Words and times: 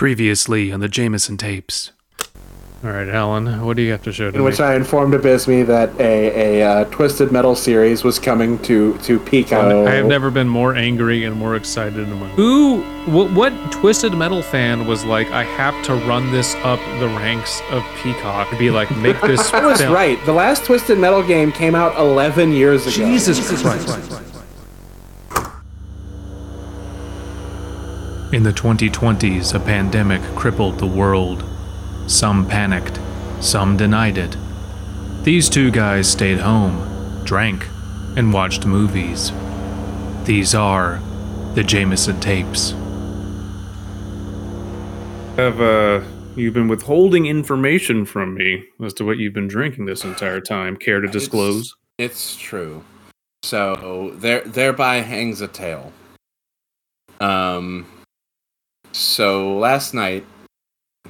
Previously 0.00 0.72
on 0.72 0.80
the 0.80 0.88
Jameson 0.88 1.36
tapes. 1.36 1.92
All 2.82 2.88
right, 2.90 3.06
Alan, 3.06 3.66
what 3.66 3.76
do 3.76 3.82
you 3.82 3.90
have 3.90 4.02
to 4.04 4.12
show 4.14 4.28
in 4.28 4.32
today? 4.32 4.42
which 4.42 4.58
I 4.58 4.74
informed 4.74 5.12
Abysmii 5.12 5.66
that 5.66 5.90
a, 6.00 6.60
a 6.60 6.66
uh, 6.66 6.84
Twisted 6.86 7.30
Metal 7.30 7.54
series 7.54 8.02
was 8.02 8.18
coming 8.18 8.58
to 8.60 8.96
to 8.96 9.18
Peacock. 9.20 9.62
I 9.62 9.96
have 9.96 10.06
never 10.06 10.30
been 10.30 10.48
more 10.48 10.74
angry 10.74 11.24
and 11.24 11.36
more 11.36 11.54
excited 11.54 11.98
in 11.98 12.18
my 12.18 12.28
Who, 12.30 12.80
what, 13.12 13.30
what 13.32 13.72
Twisted 13.72 14.14
Metal 14.14 14.40
fan 14.40 14.86
was 14.86 15.04
like, 15.04 15.30
I 15.32 15.44
have 15.44 15.74
to 15.84 15.94
run 16.08 16.32
this 16.32 16.54
up 16.62 16.80
the 16.98 17.08
ranks 17.08 17.60
of 17.70 17.84
Peacock 18.02 18.48
to 18.48 18.56
be 18.56 18.70
like, 18.70 18.90
make 18.96 19.20
this 19.26 19.52
I 19.52 19.66
was 19.66 19.84
right. 19.84 20.18
The 20.24 20.32
last 20.32 20.64
Twisted 20.64 20.98
Metal 20.98 21.22
game 21.22 21.52
came 21.52 21.74
out 21.74 21.94
11 21.98 22.52
years 22.52 22.86
ago. 22.86 23.04
Jesus 23.04 23.60
Christ. 23.60 24.29
In 28.32 28.44
the 28.44 28.52
2020s, 28.52 29.56
a 29.56 29.58
pandemic 29.58 30.22
crippled 30.36 30.78
the 30.78 30.86
world. 30.86 31.42
Some 32.06 32.46
panicked, 32.46 33.00
some 33.40 33.76
denied 33.76 34.18
it. 34.18 34.36
These 35.24 35.48
two 35.48 35.72
guys 35.72 36.08
stayed 36.08 36.38
home, 36.38 37.24
drank, 37.24 37.66
and 38.16 38.32
watched 38.32 38.64
movies. 38.64 39.32
These 40.26 40.54
are 40.54 41.00
the 41.54 41.64
Jameson 41.64 42.20
tapes. 42.20 42.70
Have 45.36 45.60
uh, 45.60 46.00
you 46.36 46.52
been 46.52 46.68
withholding 46.68 47.26
information 47.26 48.04
from 48.04 48.34
me 48.34 48.62
as 48.80 48.94
to 48.94 49.04
what 49.04 49.18
you've 49.18 49.34
been 49.34 49.48
drinking 49.48 49.86
this 49.86 50.04
entire 50.04 50.40
time? 50.40 50.76
Care 50.76 51.00
to 51.00 51.08
disclose? 51.08 51.74
It's 51.98 52.36
true. 52.36 52.84
So 53.42 54.12
there 54.14 54.42
thereby 54.42 54.98
hangs 54.98 55.40
a 55.40 55.48
tale. 55.48 55.92
Um 57.18 57.86
so 58.92 59.56
last 59.58 59.94
night 59.94 60.24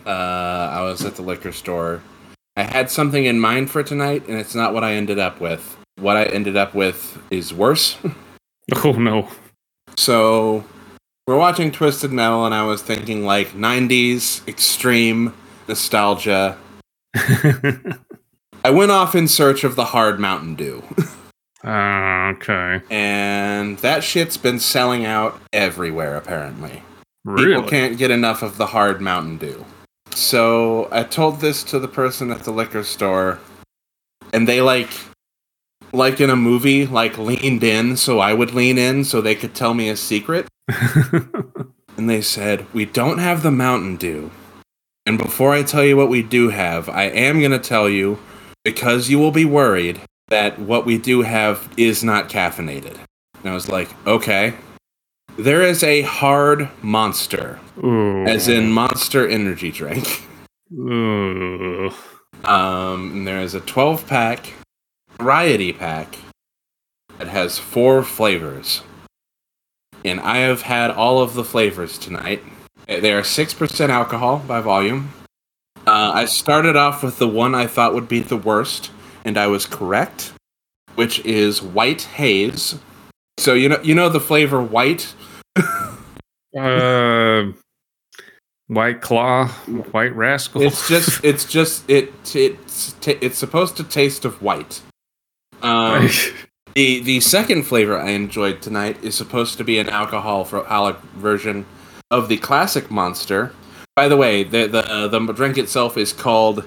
uh 0.06 0.08
I 0.08 0.82
was 0.82 1.04
at 1.04 1.16
the 1.16 1.22
liquor 1.22 1.52
store. 1.52 2.02
I 2.56 2.62
had 2.62 2.90
something 2.90 3.24
in 3.24 3.40
mind 3.40 3.70
for 3.70 3.82
tonight 3.82 4.26
and 4.28 4.38
it's 4.38 4.54
not 4.54 4.74
what 4.74 4.84
I 4.84 4.94
ended 4.94 5.18
up 5.18 5.40
with. 5.40 5.76
What 5.96 6.16
I 6.16 6.24
ended 6.24 6.56
up 6.56 6.74
with 6.74 7.18
is 7.30 7.52
worse. 7.52 7.96
Oh 8.84 8.92
no. 8.92 9.28
So 9.96 10.64
we're 11.26 11.36
watching 11.36 11.72
Twisted 11.72 12.12
Metal 12.12 12.46
and 12.46 12.54
I 12.54 12.64
was 12.64 12.82
thinking 12.82 13.24
like 13.24 13.48
90s 13.48 14.46
extreme 14.46 15.34
nostalgia. 15.68 16.56
I 17.14 18.70
went 18.70 18.90
off 18.92 19.14
in 19.14 19.26
search 19.26 19.64
of 19.64 19.74
the 19.74 19.86
hard 19.86 20.20
Mountain 20.20 20.54
Dew. 20.54 20.82
Ah, 21.62 22.28
okay. 22.30 22.80
and 22.90 23.76
that 23.78 24.02
shit's 24.02 24.36
been 24.38 24.58
selling 24.58 25.04
out 25.04 25.38
everywhere 25.52 26.16
apparently 26.16 26.82
Really? 27.24 27.54
people 27.54 27.68
can't 27.68 27.98
get 27.98 28.10
enough 28.10 28.42
of 28.42 28.56
the 28.56 28.66
hard 28.66 29.00
mountain 29.00 29.36
dew. 29.36 29.64
So 30.10 30.88
i 30.90 31.02
told 31.02 31.40
this 31.40 31.62
to 31.64 31.78
the 31.78 31.88
person 31.88 32.30
at 32.30 32.44
the 32.44 32.50
liquor 32.50 32.82
store 32.82 33.38
and 34.32 34.48
they 34.48 34.60
like 34.60 34.90
like 35.92 36.20
in 36.20 36.30
a 36.30 36.36
movie 36.36 36.86
like 36.86 37.18
leaned 37.18 37.64
in 37.64 37.96
so 37.96 38.20
i 38.20 38.32
would 38.32 38.54
lean 38.54 38.78
in 38.78 39.04
so 39.04 39.20
they 39.20 39.34
could 39.34 39.54
tell 39.54 39.74
me 39.74 39.88
a 39.88 39.96
secret. 39.96 40.48
And 41.96 42.08
they 42.08 42.22
said 42.22 42.64
we 42.72 42.86
don't 42.86 43.18
have 43.18 43.42
the 43.42 43.50
mountain 43.50 43.96
dew. 43.96 44.30
And 45.04 45.18
before 45.18 45.52
i 45.52 45.62
tell 45.62 45.84
you 45.84 45.98
what 45.98 46.08
we 46.08 46.22
do 46.22 46.48
have 46.48 46.88
i 46.88 47.02
am 47.02 47.40
going 47.40 47.50
to 47.50 47.58
tell 47.58 47.90
you 47.90 48.18
because 48.64 49.10
you 49.10 49.18
will 49.18 49.32
be 49.32 49.44
worried 49.44 50.00
that 50.28 50.58
what 50.58 50.86
we 50.86 50.96
do 50.96 51.20
have 51.22 51.68
is 51.76 52.02
not 52.02 52.30
caffeinated. 52.30 52.96
And 53.40 53.50
i 53.50 53.52
was 53.52 53.68
like 53.68 53.90
okay 54.06 54.54
there 55.38 55.62
is 55.62 55.82
a 55.82 56.02
hard 56.02 56.68
monster 56.82 57.58
Ooh. 57.82 58.24
as 58.26 58.48
in 58.48 58.70
monster 58.70 59.26
energy 59.26 59.70
drink. 59.70 60.26
Ooh. 60.72 61.92
um 62.44 63.10
and 63.12 63.26
there 63.26 63.40
is 63.40 63.54
a 63.54 63.60
12 63.60 64.06
pack 64.06 64.52
variety 65.18 65.72
pack 65.72 66.16
that 67.18 67.28
has 67.28 67.58
four 67.58 68.02
flavors. 68.02 68.82
And 70.04 70.20
i 70.20 70.38
have 70.38 70.62
had 70.62 70.90
all 70.90 71.20
of 71.20 71.34
the 71.34 71.44
flavors 71.44 71.98
tonight. 71.98 72.42
They 72.86 73.12
are 73.12 73.22
6% 73.22 73.88
alcohol 73.88 74.42
by 74.46 74.60
volume. 74.60 75.12
Uh, 75.86 76.12
i 76.14 76.24
started 76.24 76.76
off 76.76 77.02
with 77.02 77.18
the 77.18 77.28
one 77.28 77.54
i 77.54 77.66
thought 77.66 77.94
would 77.94 78.08
be 78.08 78.20
the 78.20 78.36
worst 78.36 78.90
and 79.24 79.36
i 79.38 79.46
was 79.46 79.66
correct 79.66 80.32
which 80.94 81.24
is 81.24 81.62
white 81.62 82.02
haze. 82.02 82.78
So 83.38 83.54
you 83.54 83.68
know 83.68 83.80
you 83.82 83.94
know 83.94 84.08
the 84.08 84.20
flavor 84.20 84.62
white 84.62 85.14
Uh, 86.58 87.52
White 88.66 89.00
Claw, 89.00 89.46
White 89.92 90.14
Rascal. 90.16 90.62
It's 90.62 90.88
just, 90.88 91.24
it's 91.24 91.44
just, 91.44 91.88
it, 91.88 92.12
it's, 92.34 92.92
t- 92.94 93.18
it's 93.20 93.38
supposed 93.38 93.76
to 93.76 93.84
taste 93.84 94.24
of 94.24 94.42
white. 94.42 94.82
Um, 95.62 96.08
the 96.74 97.00
the 97.00 97.20
second 97.20 97.64
flavor 97.64 97.98
I 97.98 98.10
enjoyed 98.10 98.62
tonight 98.62 99.02
is 99.02 99.14
supposed 99.14 99.58
to 99.58 99.64
be 99.64 99.78
an 99.78 99.88
alcohol 99.88 100.40
alcoholic 100.40 100.96
version 101.16 101.66
of 102.10 102.28
the 102.28 102.36
classic 102.38 102.90
Monster. 102.90 103.52
By 103.94 104.08
the 104.08 104.16
way, 104.16 104.42
the 104.42 104.66
the 104.66 104.84
uh, 104.90 105.08
the 105.08 105.20
drink 105.32 105.58
itself 105.58 105.96
is 105.96 106.12
called 106.12 106.66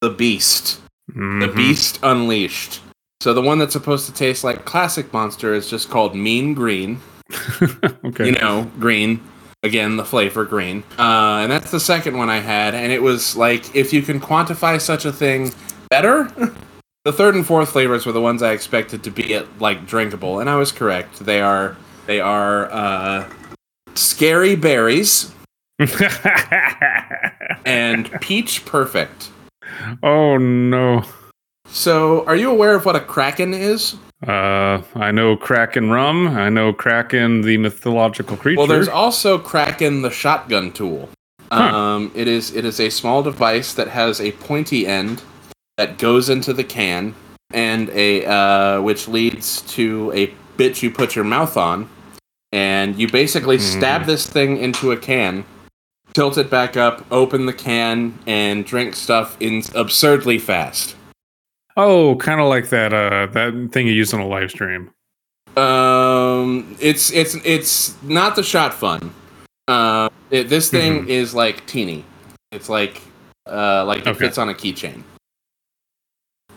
the 0.00 0.10
Beast. 0.10 0.80
The 1.08 1.14
Mhm. 1.48 1.56
Beast 1.56 1.98
Unleashed. 2.02 2.80
So 3.20 3.34
the 3.34 3.42
one 3.42 3.58
that's 3.58 3.72
supposed 3.72 4.06
to 4.06 4.12
taste 4.12 4.44
like 4.44 4.64
classic 4.64 5.12
Monster 5.12 5.54
is 5.54 5.68
just 5.68 5.90
called 5.90 6.14
Mean 6.14 6.54
Green. 6.54 7.00
okay. 8.04 8.26
you 8.26 8.32
know, 8.32 8.70
green. 8.78 9.20
Again, 9.64 9.96
the 9.96 10.04
flavor 10.04 10.44
green. 10.44 10.84
Uh, 10.98 11.40
and 11.42 11.50
that's 11.50 11.72
the 11.72 11.80
second 11.80 12.16
one 12.16 12.30
I 12.30 12.38
had. 12.38 12.74
And 12.74 12.92
it 12.92 13.02
was 13.02 13.36
like, 13.36 13.74
if 13.74 13.92
you 13.92 14.02
can 14.02 14.20
quantify 14.20 14.80
such 14.80 15.04
a 15.04 15.12
thing 15.12 15.52
better, 15.90 16.24
the 17.04 17.12
third 17.12 17.34
and 17.34 17.44
fourth 17.44 17.70
flavors 17.70 18.06
were 18.06 18.12
the 18.12 18.20
ones 18.20 18.40
I 18.40 18.52
expected 18.52 19.02
to 19.02 19.10
be 19.10 19.40
like 19.58 19.84
drinkable. 19.84 20.38
And 20.38 20.48
I 20.48 20.54
was 20.54 20.70
correct. 20.70 21.18
They 21.18 21.40
are, 21.40 21.76
they 22.06 22.20
are, 22.20 22.70
uh, 22.70 23.28
scary 23.94 24.54
berries 24.54 25.32
and 27.64 28.10
peach 28.20 28.64
perfect. 28.64 29.30
oh 30.02 30.36
no. 30.38 31.04
So, 31.66 32.24
are 32.26 32.36
you 32.36 32.50
aware 32.50 32.74
of 32.74 32.86
what 32.86 32.96
a 32.96 33.00
kraken 33.00 33.52
is? 33.52 33.96
Uh, 34.26 34.82
I 34.94 35.12
know 35.12 35.36
Kraken 35.36 35.90
rum. 35.90 36.28
I 36.28 36.48
know 36.48 36.72
Kraken, 36.72 37.42
the 37.42 37.56
mythological 37.56 38.36
creature. 38.36 38.58
Well, 38.58 38.66
there's 38.66 38.88
also 38.88 39.38
Kraken 39.38 40.02
the 40.02 40.10
shotgun 40.10 40.72
tool. 40.72 41.08
Huh. 41.52 41.62
Um, 41.62 42.12
it 42.14 42.28
is 42.28 42.54
it 42.54 42.64
is 42.64 42.80
a 42.80 42.90
small 42.90 43.22
device 43.22 43.72
that 43.74 43.88
has 43.88 44.20
a 44.20 44.32
pointy 44.32 44.86
end 44.86 45.22
that 45.76 45.96
goes 45.96 46.28
into 46.28 46.52
the 46.52 46.64
can, 46.64 47.14
and 47.52 47.88
a 47.90 48.26
uh, 48.26 48.82
which 48.82 49.08
leads 49.08 49.62
to 49.62 50.12
a 50.14 50.34
bit 50.56 50.82
you 50.82 50.90
put 50.90 51.14
your 51.14 51.24
mouth 51.24 51.56
on, 51.56 51.88
and 52.52 52.98
you 52.98 53.08
basically 53.08 53.58
stab 53.58 54.04
this 54.04 54.26
thing 54.26 54.58
into 54.58 54.90
a 54.90 54.96
can, 54.96 55.44
tilt 56.12 56.36
it 56.36 56.50
back 56.50 56.76
up, 56.76 57.06
open 57.10 57.46
the 57.46 57.52
can, 57.52 58.18
and 58.26 58.66
drink 58.66 58.96
stuff 58.96 59.36
in 59.40 59.62
absurdly 59.74 60.38
fast. 60.38 60.96
Oh, 61.78 62.16
kind 62.16 62.40
of 62.40 62.48
like 62.48 62.68
that. 62.68 62.92
Uh, 62.92 63.26
that 63.32 63.70
thing 63.72 63.86
you 63.86 63.94
used 63.94 64.12
on 64.12 64.20
a 64.20 64.26
live 64.26 64.50
stream. 64.50 64.90
Um, 65.56 66.76
it's 66.78 67.10
it's 67.10 67.34
it's 67.44 68.00
not 68.02 68.36
the 68.36 68.42
shot 68.42 68.74
fun. 68.74 69.12
Uh, 69.66 70.08
it, 70.30 70.48
this 70.50 70.70
thing 70.70 71.04
Mhm. 71.04 71.08
is 71.08 71.34
like 71.34 71.66
teeny. 71.66 72.04
It's 72.52 72.68
like 72.68 73.00
uh 73.46 73.84
like 73.86 74.00
it 74.00 74.08
Okay. 74.08 74.18
fits 74.26 74.36
on 74.38 74.48
a 74.50 74.54
keychain. 74.54 75.02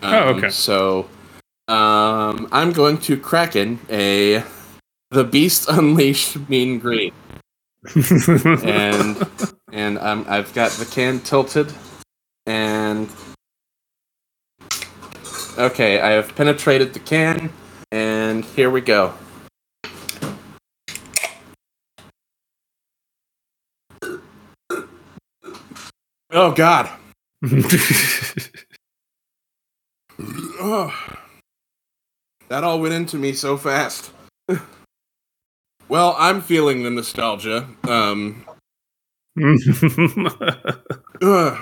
Um, 0.02 0.14
Oh, 0.14 0.24
okay. 0.36 0.50
So, 0.50 1.10
um, 1.68 2.48
I'm 2.52 2.72
going 2.74 2.98
to 3.00 3.18
Kraken 3.18 3.80
a 3.90 4.44
the 5.12 5.24
Beast 5.24 5.68
Unleashed 5.70 6.38
Mean 6.50 6.80
Green, 6.80 7.12
and 8.64 9.26
and 9.72 9.98
um, 10.00 10.26
I've 10.28 10.54
got 10.54 10.72
the 10.72 10.86
can 10.86 11.20
tilted, 11.22 11.72
and 12.46 13.10
okay, 15.58 16.00
I 16.00 16.12
have 16.12 16.36
penetrated 16.36 16.94
the 16.94 17.00
can, 17.00 17.52
and 17.92 18.46
here 18.46 18.70
we 18.70 18.82
go. 18.82 19.14
Oh 26.32 26.52
God! 26.54 26.90
Oh, 30.64 30.94
that 32.50 32.64
all 32.64 32.80
went 32.80 32.94
into 32.94 33.18
me 33.18 33.34
so 33.34 33.58
fast. 33.58 34.12
well, 35.90 36.16
I'm 36.20 36.40
feeling 36.42 36.84
the 36.84 36.92
nostalgia, 36.92 37.68
um, 37.88 38.46
ugh, 41.22 41.58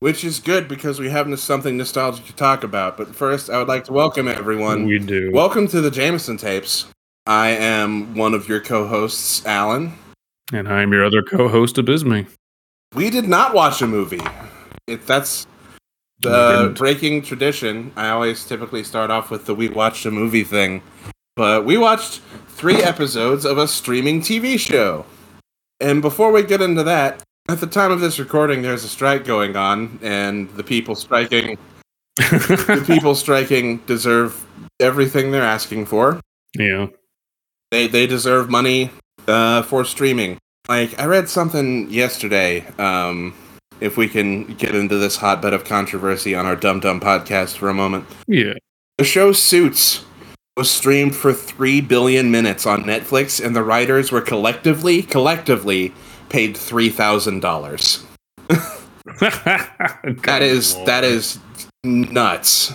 which 0.00 0.24
is 0.24 0.40
good 0.40 0.66
because 0.66 0.98
we 0.98 1.10
have 1.10 1.38
something 1.38 1.76
nostalgic 1.76 2.24
to 2.26 2.34
talk 2.34 2.64
about. 2.64 2.96
But 2.96 3.14
first, 3.14 3.48
I 3.48 3.58
would 3.58 3.68
like 3.68 3.84
to 3.84 3.92
welcome 3.92 4.26
everyone. 4.26 4.86
we 4.86 4.98
do. 4.98 5.30
Welcome 5.32 5.68
to 5.68 5.80
the 5.80 5.90
Jameson 5.90 6.38
tapes. 6.38 6.86
I 7.26 7.50
am 7.50 8.14
one 8.16 8.34
of 8.34 8.48
your 8.48 8.60
co-hosts, 8.60 9.44
Alan. 9.46 9.92
and 10.52 10.68
I'm 10.68 10.92
your 10.92 11.04
other 11.04 11.22
co-host, 11.22 11.76
Abysmii. 11.76 12.26
we 12.94 13.10
did 13.10 13.28
not 13.28 13.54
watch 13.54 13.82
a 13.82 13.86
movie. 13.86 14.22
It, 14.86 15.06
that's 15.06 15.46
the 16.22 16.72
breaking 16.76 17.22
tradition. 17.22 17.92
I 17.94 18.08
always 18.08 18.44
typically 18.44 18.82
start 18.82 19.10
off 19.10 19.30
with 19.30 19.44
the 19.44 19.54
we 19.54 19.68
watched 19.68 20.06
a 20.06 20.10
movie 20.10 20.44
thing, 20.44 20.82
but 21.36 21.66
we 21.66 21.76
watched 21.76 22.20
three 22.48 22.82
episodes 22.82 23.44
of 23.44 23.58
a 23.58 23.68
streaming 23.68 24.22
TV 24.22 24.58
show. 24.58 25.04
And 25.78 26.02
before 26.02 26.32
we 26.32 26.42
get 26.42 26.60
into 26.60 26.82
that, 26.84 27.22
at 27.50 27.60
the 27.60 27.66
time 27.66 27.90
of 27.90 28.00
this 28.00 28.18
recording, 28.18 28.62
there's 28.62 28.84
a 28.84 28.88
strike 28.88 29.24
going 29.24 29.56
on, 29.56 29.98
and 30.02 30.48
the 30.50 30.64
people 30.64 30.94
striking, 30.94 31.58
the 32.16 32.82
people 32.86 33.14
striking 33.14 33.78
deserve 33.86 34.44
everything 34.78 35.30
they're 35.30 35.42
asking 35.42 35.86
for. 35.86 36.20
yeah. 36.58 36.86
They 37.70 37.86
they 37.86 38.06
deserve 38.08 38.50
money 38.50 38.90
uh, 39.28 39.62
for 39.62 39.84
streaming. 39.84 40.38
Like 40.68 40.98
I 40.98 41.04
read 41.06 41.28
something 41.28 41.88
yesterday. 41.88 42.66
Um, 42.78 43.32
if 43.80 43.96
we 43.96 44.08
can 44.08 44.54
get 44.54 44.74
into 44.74 44.98
this 44.98 45.16
hotbed 45.16 45.54
of 45.54 45.64
controversy 45.64 46.34
on 46.34 46.46
our 46.46 46.56
Dum 46.56 46.80
Dum 46.80 47.00
podcast 47.00 47.56
for 47.56 47.68
a 47.68 47.74
moment, 47.74 48.06
Yeah. 48.26 48.54
the 48.98 49.04
show 49.04 49.32
Suits 49.32 50.04
was 50.56 50.68
streamed 50.68 51.14
for 51.14 51.32
three 51.32 51.80
billion 51.80 52.30
minutes 52.32 52.66
on 52.66 52.82
Netflix, 52.82 53.42
and 53.42 53.54
the 53.54 53.62
writers 53.62 54.10
were 54.10 54.20
collectively 54.20 55.00
collectively 55.02 55.94
paid 56.30 56.56
three 56.56 56.88
thousand 56.88 57.40
dollars. 57.40 58.04
That 59.20 60.40
is 60.42 60.76
that 60.84 61.04
is 61.04 61.38
nuts. 61.84 62.72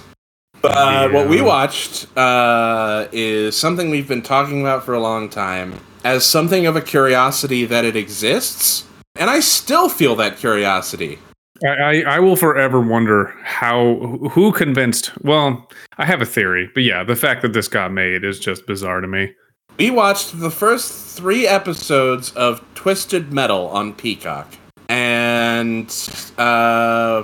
But 0.62 0.72
uh, 0.72 1.10
what 1.10 1.30
we 1.30 1.42
watched 1.42 2.08
uh, 2.18 3.08
is 3.12 3.56
something 3.56 3.90
we've 3.90 4.08
been 4.08 4.22
talking 4.22 4.62
about 4.62 4.84
for 4.84 4.94
a 4.94 5.00
long 5.00 5.30
time, 5.30 5.80
as 6.04 6.26
something 6.26 6.66
of 6.66 6.76
a 6.76 6.82
curiosity 6.82 7.66
that 7.66 7.86
it 7.86 7.96
exists, 7.96 8.86
and 9.16 9.30
I 9.30 9.40
still 9.40 9.90
feel 9.90 10.16
that 10.16 10.38
curiosity. 10.38 11.20
I, 11.64 11.68
I, 11.68 12.02
I 12.02 12.20
will 12.20 12.36
forever 12.36 12.82
wonder 12.82 13.34
how 13.44 13.96
who 14.32 14.52
convinced. 14.52 15.12
Well, 15.24 15.70
I 15.98 16.06
have 16.06 16.22
a 16.22 16.26
theory, 16.26 16.70
but 16.74 16.84
yeah, 16.84 17.04
the 17.04 17.16
fact 17.16 17.42
that 17.44 17.54
this 17.54 17.68
got 17.68 17.92
made 17.92 18.24
is 18.24 18.40
just 18.40 18.66
bizarre 18.66 19.02
to 19.02 19.08
me. 19.08 19.34
We 19.78 19.90
watched 19.90 20.40
the 20.40 20.50
first 20.50 21.18
three 21.18 21.46
episodes 21.46 22.32
of 22.32 22.64
Twisted 22.76 23.34
Metal 23.34 23.68
on 23.68 23.94
Peacock, 23.94 24.48
and 24.88 25.94
uh, 26.38 27.24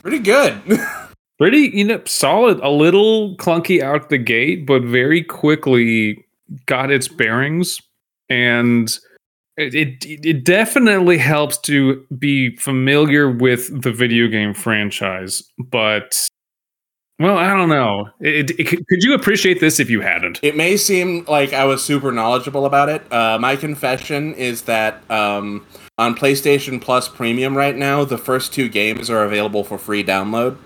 pretty 0.00 0.18
good. 0.18 0.60
Pretty, 1.38 1.70
you 1.74 1.84
know, 1.84 2.00
solid. 2.06 2.60
A 2.60 2.70
little 2.70 3.36
clunky 3.36 3.82
out 3.82 4.10
the 4.10 4.18
gate, 4.18 4.64
but 4.64 4.82
very 4.82 5.24
quickly 5.24 6.24
got 6.66 6.92
its 6.92 7.08
bearings, 7.08 7.80
and 8.28 8.96
it 9.56 9.74
it, 9.74 10.24
it 10.24 10.44
definitely 10.44 11.18
helps 11.18 11.58
to 11.58 12.06
be 12.16 12.54
familiar 12.56 13.28
with 13.28 13.82
the 13.82 13.92
video 13.92 14.28
game 14.28 14.54
franchise. 14.54 15.42
But 15.58 16.28
well, 17.18 17.36
I 17.36 17.48
don't 17.48 17.68
know. 17.68 18.08
It, 18.20 18.50
it, 18.58 18.64
could 18.64 19.02
you 19.02 19.14
appreciate 19.14 19.60
this 19.60 19.78
if 19.78 19.88
you 19.90 20.00
hadn't? 20.00 20.40
It 20.42 20.56
may 20.56 20.76
seem 20.76 21.24
like 21.26 21.52
I 21.52 21.64
was 21.64 21.82
super 21.82 22.10
knowledgeable 22.10 22.66
about 22.66 22.88
it. 22.88 23.12
Uh, 23.12 23.38
my 23.38 23.56
confession 23.56 24.34
is 24.34 24.62
that 24.62 25.08
um, 25.10 25.66
on 25.98 26.14
PlayStation 26.14 26.80
Plus 26.80 27.08
Premium 27.08 27.56
right 27.56 27.76
now, 27.76 28.04
the 28.04 28.18
first 28.18 28.52
two 28.52 28.68
games 28.68 29.08
are 29.10 29.24
available 29.24 29.62
for 29.62 29.78
free 29.78 30.02
download. 30.02 30.56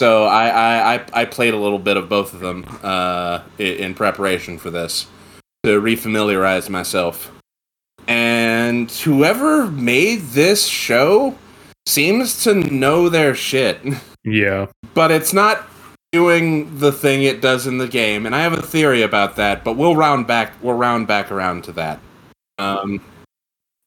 So 0.00 0.24
I 0.24 0.48
I, 0.48 0.94
I, 0.94 1.04
I 1.12 1.24
played 1.26 1.54
a 1.54 1.58
little 1.58 1.78
bit 1.78 1.96
of 1.96 2.08
both 2.08 2.32
of 2.32 2.40
them 2.40 2.64
uh, 2.82 3.42
in 3.58 3.94
preparation 3.94 4.58
for 4.58 4.70
this 4.70 5.06
to 5.64 5.80
refamiliarize 5.80 6.68
myself. 6.68 7.30
And 8.08 8.90
whoever 8.90 9.70
made 9.70 10.20
this 10.30 10.66
show 10.66 11.36
seems 11.86 12.42
to 12.44 12.54
know 12.54 13.08
their 13.08 13.34
shit. 13.34 13.80
Yeah. 14.24 14.66
but 14.94 15.10
it's 15.10 15.32
not 15.32 15.66
doing 16.12 16.78
the 16.78 16.92
thing 16.92 17.22
it 17.22 17.40
does 17.40 17.66
in 17.66 17.78
the 17.78 17.88
game 17.88 18.26
and 18.26 18.34
i 18.36 18.40
have 18.42 18.52
a 18.52 18.60
theory 18.60 19.00
about 19.02 19.34
that 19.36 19.64
but 19.64 19.76
we'll 19.78 19.96
round 19.96 20.26
back 20.26 20.52
we'll 20.62 20.74
round 20.76 21.06
back 21.06 21.32
around 21.32 21.64
to 21.64 21.72
that 21.72 21.98
um, 22.58 23.00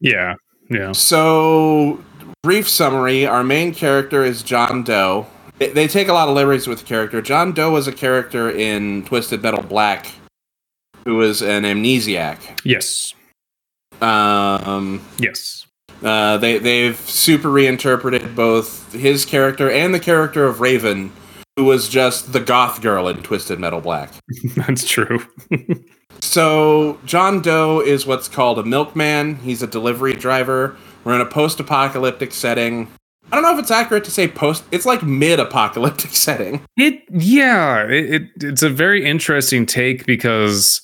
Yeah. 0.01 0.33
Yeah. 0.69 0.92
so 0.92 2.04
brief 2.42 2.68
summary 2.68 3.25
our 3.27 3.44
main 3.44 3.74
character 3.74 4.24
is 4.24 4.42
john 4.42 4.83
doe 4.83 5.27
they, 5.60 5.69
they 5.69 5.88
take 5.88 6.07
a 6.07 6.13
lot 6.13 6.27
of 6.27 6.33
liberties 6.36 6.68
with 6.68 6.80
the 6.80 6.86
character 6.86 7.22
john 7.22 7.51
doe 7.54 7.72
was 7.72 7.88
a 7.88 7.92
character 7.94 8.50
in 8.50 9.06
twisted 9.06 9.44
metal 9.44 9.62
black 9.62 10.07
who 11.06 11.18
was 11.18 11.44
an 11.44 11.62
amnesiac 11.63 12.39
Yes. 12.63 13.13
um, 14.01 15.06
Yes. 15.19 15.68
uh, 16.04 16.38
they 16.38 16.57
they've 16.57 16.98
super 16.98 17.51
reinterpreted 17.51 18.36
both 18.36 18.92
his 18.94 19.25
character 19.25 19.69
and 19.69 19.94
the 19.94 20.00
character 20.00 20.45
of 20.45 20.60
raven 20.60 21.12
who 21.56 21.66
was 21.66 21.88
just 21.90 22.34
the 22.34 22.40
goth 22.40 22.81
girl 22.81 23.07
in 23.07 23.22
twisted 23.24 23.60
metal 23.60 23.81
black 23.81 24.12
That's 24.56 24.88
true. 24.88 25.19
So, 26.22 26.98
John 27.06 27.42
Doe 27.42 27.81
is 27.81 28.06
what's 28.06 28.28
called 28.28 28.57
a 28.60 28.63
milkman. 28.63 29.36
He's 29.38 29.62
a 29.62 29.68
delivery 29.68 30.13
driver. 30.13 30.75
We're 31.04 31.16
in 31.16 31.22
a 31.22 31.25
post 31.25 31.60
apocalyptic 31.60 32.31
setting. 32.34 32.90
I 33.31 33.36
don't 33.36 33.44
know 33.44 33.54
if 33.54 33.60
it's 33.60 33.72
accurate 33.72 34.04
to 34.06 34.12
say 34.12 34.28
post, 34.28 34.63
it's 34.72 34.86
like 34.86 35.04
mid 35.04 35.40
apocalyptic 35.40 36.12
setting. 36.16 36.62
It 36.78 37.04
yeah, 37.12 37.84
it, 37.84 38.13
it 38.13 38.24
it's 38.42 38.63
a 38.63 38.69
very 38.69 39.06
interesting 39.06 39.66
take 39.66 40.06
because 40.06 40.81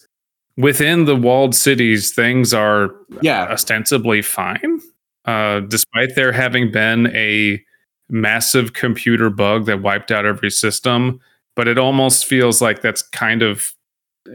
within 0.58 1.06
the 1.06 1.16
walled 1.16 1.56
cities 1.56 2.12
things 2.14 2.54
are 2.54 2.92
Yeah. 3.22 3.44
ostensibly 3.50 4.22
fine, 4.22 4.82
uh, 5.26 5.62
despite 5.62 6.16
there 6.16 6.32
having 6.34 6.72
been 6.72 7.08
a 7.16 7.64
massive 8.12 8.74
computer 8.74 9.30
bug 9.30 9.66
that 9.66 9.82
wiped 9.82 10.12
out 10.12 10.26
every 10.26 10.52
system. 10.52 11.20
But 11.56 11.68
it 11.68 11.78
almost 11.78 12.26
feels 12.26 12.62
like 12.62 12.82
that's 12.82 13.02
kind 13.02 13.42
of 13.42 13.74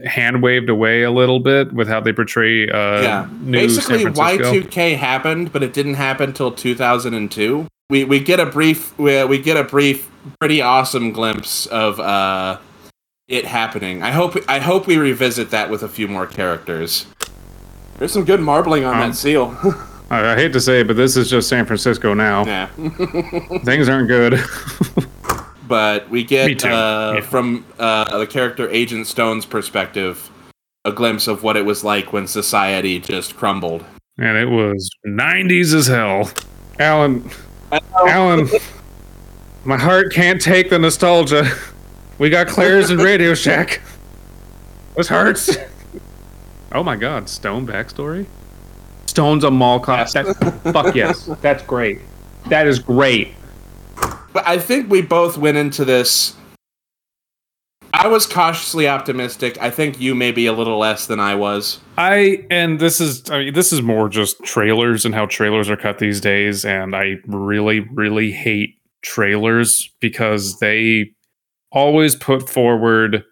hand 0.05 0.43
waved 0.43 0.69
away 0.69 1.03
a 1.03 1.11
little 1.11 1.39
bit 1.39 1.71
with 1.73 1.87
how 1.87 1.99
they 2.01 2.11
portray 2.11 2.69
uh, 2.69 3.01
yeah. 3.01 3.29
Basically, 3.49 4.03
San 4.03 4.13
Y2K 4.13 4.97
happened, 4.97 5.53
but 5.53 5.63
it 5.63 5.73
didn't 5.73 5.93
happen 5.93 6.33
till 6.33 6.51
2002. 6.51 7.67
We, 7.89 8.03
we 8.03 8.19
get 8.19 8.39
a 8.39 8.45
brief 8.45 8.97
we, 8.99 9.23
we 9.23 9.39
get 9.39 9.55
a 9.55 9.63
brief 9.63 10.09
pretty 10.39 10.61
awesome 10.61 11.13
glimpse 11.13 11.67
of 11.67 11.99
uh 12.01 12.57
it 13.29 13.45
happening. 13.45 14.03
I 14.03 14.11
hope 14.11 14.37
I 14.47 14.59
hope 14.59 14.87
we 14.87 14.97
revisit 14.97 15.51
that 15.51 15.69
with 15.69 15.83
a 15.83 15.89
few 15.89 16.07
more 16.07 16.27
characters. 16.27 17.05
There's 17.97 18.11
some 18.11 18.25
good 18.25 18.41
marbling 18.41 18.83
on 18.85 18.95
Um, 18.95 19.09
that 19.09 19.15
seal. 19.15 19.57
I, 20.09 20.33
I 20.33 20.35
hate 20.35 20.53
to 20.53 20.61
say 20.61 20.81
it, 20.81 20.87
but 20.87 20.95
this 20.95 21.17
is 21.17 21.29
just 21.29 21.49
San 21.49 21.65
Francisco 21.65 22.13
now. 22.13 22.45
yeah. 22.45 22.67
Things 23.63 23.89
aren't 23.89 24.07
good. 24.07 24.41
but 25.67 26.09
we 26.09 26.23
get 26.23 26.63
uh, 26.63 27.13
yeah. 27.15 27.21
from 27.21 27.65
uh, 27.77 28.17
the 28.17 28.27
character 28.27 28.69
Agent 28.69 29.07
Stone's 29.07 29.45
perspective 29.45 30.31
a 30.85 30.91
glimpse 30.91 31.27
of 31.27 31.43
what 31.43 31.57
it 31.57 31.65
was 31.65 31.83
like 31.83 32.13
when 32.13 32.25
society 32.25 32.97
just 32.97 33.35
crumbled. 33.35 33.83
and 34.17 34.37
it 34.37 34.49
was 34.49 34.89
90s 35.05 35.73
as 35.73 35.87
hell. 35.87 36.31
Alan, 36.79 37.29
Alan, 37.93 38.47
my 39.65 39.77
heart 39.77 40.13
can't 40.13 40.41
take 40.41 40.69
the 40.69 40.79
nostalgia. 40.79 41.51
We 42.17 42.29
got 42.29 42.47
Claire's 42.47 42.89
and 42.89 43.01
Radio 43.01 43.33
Shack. 43.33 43.81
This 44.95 45.09
hurts. 45.09 45.57
Oh 46.71 46.83
my 46.83 46.95
god, 46.95 47.29
Stone 47.29 47.67
backstory? 47.67 48.25
Stone's 49.07 49.43
a 49.43 49.51
mall 49.51 49.79
cop. 49.79 49.99
Yes. 49.99 50.13
That, 50.13 50.61
fuck 50.73 50.95
yes. 50.95 51.25
That's 51.41 51.63
great. 51.63 51.99
That 52.49 52.67
is 52.67 52.79
great. 52.79 53.33
But 54.33 54.47
I 54.47 54.59
think 54.59 54.89
we 54.89 55.01
both 55.01 55.37
went 55.37 55.57
into 55.57 55.83
this. 55.83 56.35
I 57.93 58.07
was 58.07 58.27
cautiously 58.27 58.87
optimistic. 58.87 59.59
I 59.59 59.71
think 59.71 59.99
you 59.99 60.13
may 60.13 60.31
be 60.31 60.45
a 60.45 60.53
little 60.53 60.77
less 60.77 61.07
than 61.07 61.19
I 61.19 61.33
was. 61.33 61.79
I 61.97 62.45
and 62.51 62.79
this 62.79 63.01
is 63.01 63.27
I 63.31 63.45
mean 63.45 63.53
this 63.53 63.73
is 63.73 63.81
more 63.81 64.07
just 64.07 64.43
trailers 64.43 65.03
and 65.03 65.15
how 65.15 65.25
trailers 65.25 65.69
are 65.69 65.77
cut 65.77 65.97
these 65.97 66.21
days 66.21 66.63
and 66.63 66.95
I 66.95 67.15
really 67.25 67.79
really 67.79 68.31
hate 68.31 68.75
trailers 69.01 69.89
because 69.99 70.59
they 70.59 71.11
always 71.71 72.15
put 72.15 72.47
forward 72.47 73.23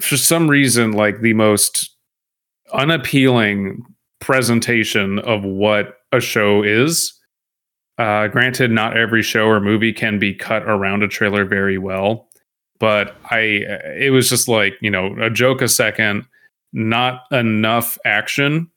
for 0.00 0.16
some 0.16 0.48
reason 0.48 0.92
like 0.92 1.20
the 1.20 1.34
most 1.34 1.90
unappealing 2.72 3.84
presentation 4.24 5.18
of 5.18 5.44
what 5.44 5.98
a 6.10 6.20
show 6.20 6.62
is. 6.62 7.12
Uh 7.98 8.26
granted 8.28 8.70
not 8.70 8.96
every 8.96 9.22
show 9.22 9.46
or 9.46 9.60
movie 9.60 9.92
can 9.92 10.18
be 10.18 10.34
cut 10.34 10.62
around 10.62 11.02
a 11.02 11.08
trailer 11.08 11.44
very 11.44 11.78
well, 11.78 12.28
but 12.80 13.16
I 13.30 13.62
it 14.00 14.12
was 14.12 14.28
just 14.28 14.48
like, 14.48 14.74
you 14.80 14.90
know, 14.90 15.14
a 15.20 15.30
joke 15.30 15.60
a 15.60 15.68
second 15.68 16.26
not 16.72 17.22
enough 17.30 17.96
action. 18.04 18.68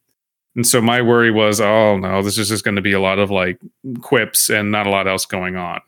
And 0.56 0.68
so 0.68 0.82
my 0.82 1.02
worry 1.02 1.32
was, 1.32 1.62
oh 1.62 1.98
no, 1.98 2.22
this 2.22 2.38
is 2.38 2.50
just 2.50 2.64
going 2.64 2.76
to 2.76 2.82
be 2.82 2.92
a 2.92 3.00
lot 3.00 3.18
of 3.18 3.32
like 3.32 3.58
quips 4.02 4.50
and 4.50 4.72
not 4.72 4.86
a 4.86 4.90
lot 4.90 5.08
else 5.08 5.26
going 5.26 5.56
on. 5.56 5.82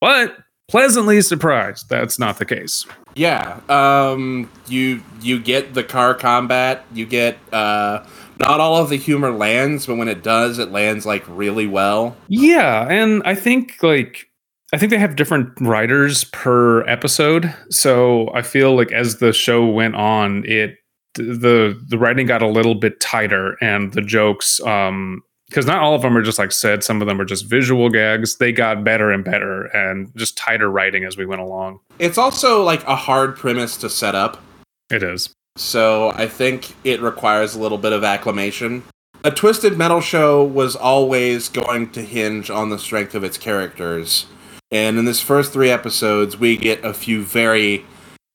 But 0.00 0.36
pleasantly 0.68 1.22
surprised 1.22 1.88
that's 1.88 2.18
not 2.18 2.38
the 2.38 2.44
case. 2.44 2.84
Yeah. 3.14 3.60
Um. 3.68 4.50
You 4.68 5.02
you 5.22 5.40
get 5.40 5.74
the 5.74 5.82
car 5.84 6.14
combat. 6.14 6.84
You 6.92 7.06
get 7.06 7.38
uh 7.52 8.04
not 8.38 8.60
all 8.60 8.76
of 8.76 8.88
the 8.90 8.96
humor 8.96 9.30
lands, 9.30 9.86
but 9.86 9.96
when 9.96 10.08
it 10.08 10.22
does, 10.22 10.58
it 10.58 10.70
lands 10.70 11.06
like 11.06 11.24
really 11.28 11.66
well. 11.66 12.16
Yeah, 12.28 12.86
and 12.88 13.22
I 13.24 13.34
think 13.34 13.82
like 13.82 14.28
I 14.72 14.78
think 14.78 14.90
they 14.90 14.98
have 14.98 15.16
different 15.16 15.48
writers 15.60 16.24
per 16.24 16.86
episode. 16.88 17.54
So 17.70 18.30
I 18.34 18.42
feel 18.42 18.76
like 18.76 18.92
as 18.92 19.18
the 19.18 19.32
show 19.32 19.64
went 19.66 19.94
on, 19.96 20.44
it 20.46 20.76
the 21.14 21.80
the 21.88 21.96
writing 21.98 22.26
got 22.26 22.42
a 22.42 22.48
little 22.48 22.74
bit 22.74 23.00
tighter 23.00 23.56
and 23.62 23.92
the 23.94 24.02
jokes 24.02 24.60
um 24.60 25.22
because 25.48 25.64
not 25.64 25.78
all 25.78 25.94
of 25.94 26.02
them 26.02 26.14
are 26.14 26.20
just 26.20 26.38
like 26.38 26.52
said 26.52 26.84
some 26.84 27.00
of 27.00 27.08
them 27.08 27.18
are 27.18 27.24
just 27.24 27.46
visual 27.46 27.88
gags 27.88 28.36
they 28.36 28.52
got 28.52 28.84
better 28.84 29.10
and 29.10 29.24
better 29.24 29.64
and 29.74 30.12
just 30.14 30.36
tighter 30.36 30.70
writing 30.70 31.04
as 31.04 31.16
we 31.16 31.24
went 31.24 31.40
along 31.40 31.80
It's 31.98 32.18
also 32.18 32.62
like 32.62 32.84
a 32.86 32.94
hard 32.96 33.34
premise 33.34 33.78
to 33.78 33.88
set 33.88 34.14
up. 34.14 34.42
it 34.90 35.02
is 35.02 35.32
So 35.56 36.10
I 36.10 36.28
think 36.28 36.74
it 36.84 37.00
requires 37.00 37.54
a 37.54 37.58
little 37.58 37.78
bit 37.78 37.92
of 37.92 38.04
acclimation. 38.04 38.84
A 39.24 39.30
Twisted 39.30 39.76
Metal 39.76 40.00
show 40.00 40.44
was 40.44 40.76
always 40.76 41.48
going 41.48 41.90
to 41.90 42.02
hinge 42.02 42.50
on 42.50 42.70
the 42.70 42.78
strength 42.78 43.14
of 43.14 43.24
its 43.24 43.36
characters. 43.38 44.26
And 44.70 44.98
in 44.98 45.04
this 45.04 45.20
first 45.20 45.52
three 45.52 45.70
episodes, 45.70 46.36
we 46.38 46.56
get 46.56 46.84
a 46.84 46.92
few 46.92 47.24
very, 47.24 47.84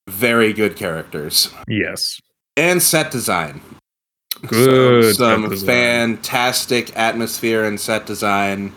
very 0.09 0.51
good 0.53 0.75
characters. 0.75 1.53
yes 1.67 2.19
And 2.57 2.81
set 2.81 3.11
design. 3.11 3.61
Good 4.47 5.15
Some, 5.15 5.43
some 5.43 5.49
design. 5.49 5.67
fantastic 5.67 6.97
atmosphere 6.97 7.63
and 7.63 7.79
set 7.79 8.05
design. 8.05 8.73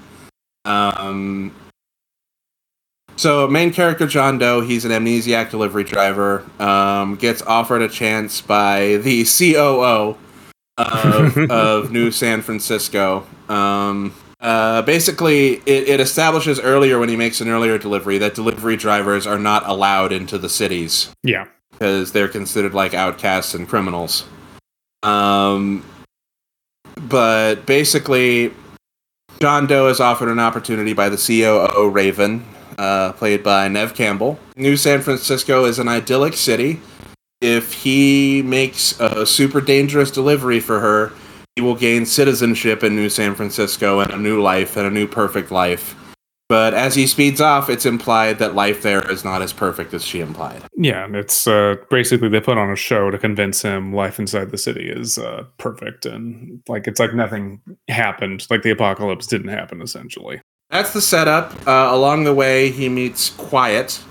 Um, 0.66 1.54
so, 3.16 3.46
main 3.48 3.72
character 3.72 4.06
John 4.06 4.38
Doe, 4.38 4.60
he's 4.60 4.84
an 4.84 4.90
amnesiac 4.90 5.50
delivery 5.50 5.84
driver, 5.84 6.44
um, 6.58 7.16
gets 7.16 7.42
offered 7.42 7.82
a 7.82 7.88
chance 7.88 8.40
by 8.40 8.96
the 8.96 9.24
COO 9.24 10.16
of, 10.76 11.38
of 11.50 11.92
New 11.92 12.10
San 12.10 12.42
Francisco. 12.42 13.26
Um, 13.48 14.14
uh, 14.40 14.82
basically, 14.82 15.54
it, 15.66 15.88
it 15.88 16.00
establishes 16.00 16.60
earlier 16.60 16.98
when 16.98 17.08
he 17.08 17.16
makes 17.16 17.40
an 17.40 17.48
earlier 17.48 17.78
delivery 17.78 18.18
that 18.18 18.34
delivery 18.34 18.76
drivers 18.76 19.26
are 19.26 19.38
not 19.38 19.66
allowed 19.66 20.12
into 20.12 20.36
the 20.36 20.48
cities 20.48 21.10
yeah 21.22 21.46
because 21.74 22.12
they're 22.12 22.28
considered 22.28 22.74
like 22.74 22.94
outcasts 22.94 23.54
and 23.54 23.68
criminals. 23.68 24.24
Um, 25.02 25.84
but 27.08 27.66
basically, 27.66 28.52
John 29.40 29.66
Doe 29.66 29.88
is 29.88 30.00
offered 30.00 30.28
an 30.28 30.38
opportunity 30.38 30.92
by 30.92 31.08
the 31.08 31.16
COO 31.16 31.88
Raven, 31.88 32.44
uh, 32.78 33.12
played 33.12 33.42
by 33.42 33.68
Neve 33.68 33.94
Campbell. 33.94 34.38
New 34.56 34.76
San 34.76 35.00
Francisco 35.02 35.64
is 35.64 35.78
an 35.78 35.88
idyllic 35.88 36.34
city. 36.34 36.80
If 37.40 37.72
he 37.72 38.42
makes 38.42 38.98
a 39.00 39.26
super 39.26 39.60
dangerous 39.60 40.10
delivery 40.10 40.60
for 40.60 40.80
her, 40.80 41.12
he 41.56 41.62
will 41.62 41.74
gain 41.76 42.06
citizenship 42.06 42.82
in 42.82 42.96
New 42.96 43.08
San 43.10 43.34
Francisco 43.34 44.00
and 44.00 44.12
a 44.12 44.16
new 44.16 44.40
life 44.42 44.76
and 44.76 44.86
a 44.86 44.90
new 44.90 45.06
perfect 45.06 45.50
life. 45.50 45.94
But 46.48 46.74
as 46.74 46.94
he 46.94 47.06
speeds 47.06 47.40
off, 47.40 47.70
it's 47.70 47.86
implied 47.86 48.38
that 48.38 48.54
life 48.54 48.82
there 48.82 49.10
is 49.10 49.24
not 49.24 49.40
as 49.40 49.52
perfect 49.52 49.94
as 49.94 50.04
she 50.04 50.20
implied. 50.20 50.62
yeah 50.76 51.04
and 51.04 51.16
it's 51.16 51.46
uh 51.46 51.76
basically 51.90 52.28
they 52.28 52.40
put 52.40 52.58
on 52.58 52.70
a 52.70 52.76
show 52.76 53.10
to 53.10 53.18
convince 53.18 53.62
him 53.62 53.94
life 53.94 54.18
inside 54.18 54.50
the 54.50 54.58
city 54.58 54.88
is 54.90 55.16
uh 55.18 55.44
perfect 55.58 56.04
and 56.04 56.60
like 56.68 56.86
it's 56.86 57.00
like 57.00 57.14
nothing 57.14 57.60
happened 57.88 58.46
like 58.50 58.62
the 58.62 58.70
apocalypse 58.70 59.26
didn't 59.26 59.48
happen 59.48 59.80
essentially 59.80 60.40
That's 60.74 60.92
the 60.92 61.00
setup. 61.00 61.54
Uh, 61.68 61.90
along 61.92 62.24
the 62.24 62.34
way, 62.34 62.68
he 62.68 62.88
meets 62.88 63.30
Quiet, 63.30 64.02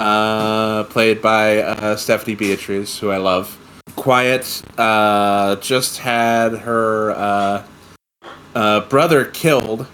uh, 0.00 0.82
played 0.82 1.22
by 1.22 1.58
uh, 1.58 1.94
Stephanie 1.94 2.34
Beatriz, 2.34 2.98
who 2.98 3.12
I 3.12 3.18
love. 3.18 3.56
Quiet 3.94 4.60
uh, 4.76 5.54
just 5.60 5.98
had 5.98 6.54
her 6.54 7.12
uh, 7.12 7.64
uh, 8.56 8.80
brother 8.88 9.26
killed. 9.26 9.86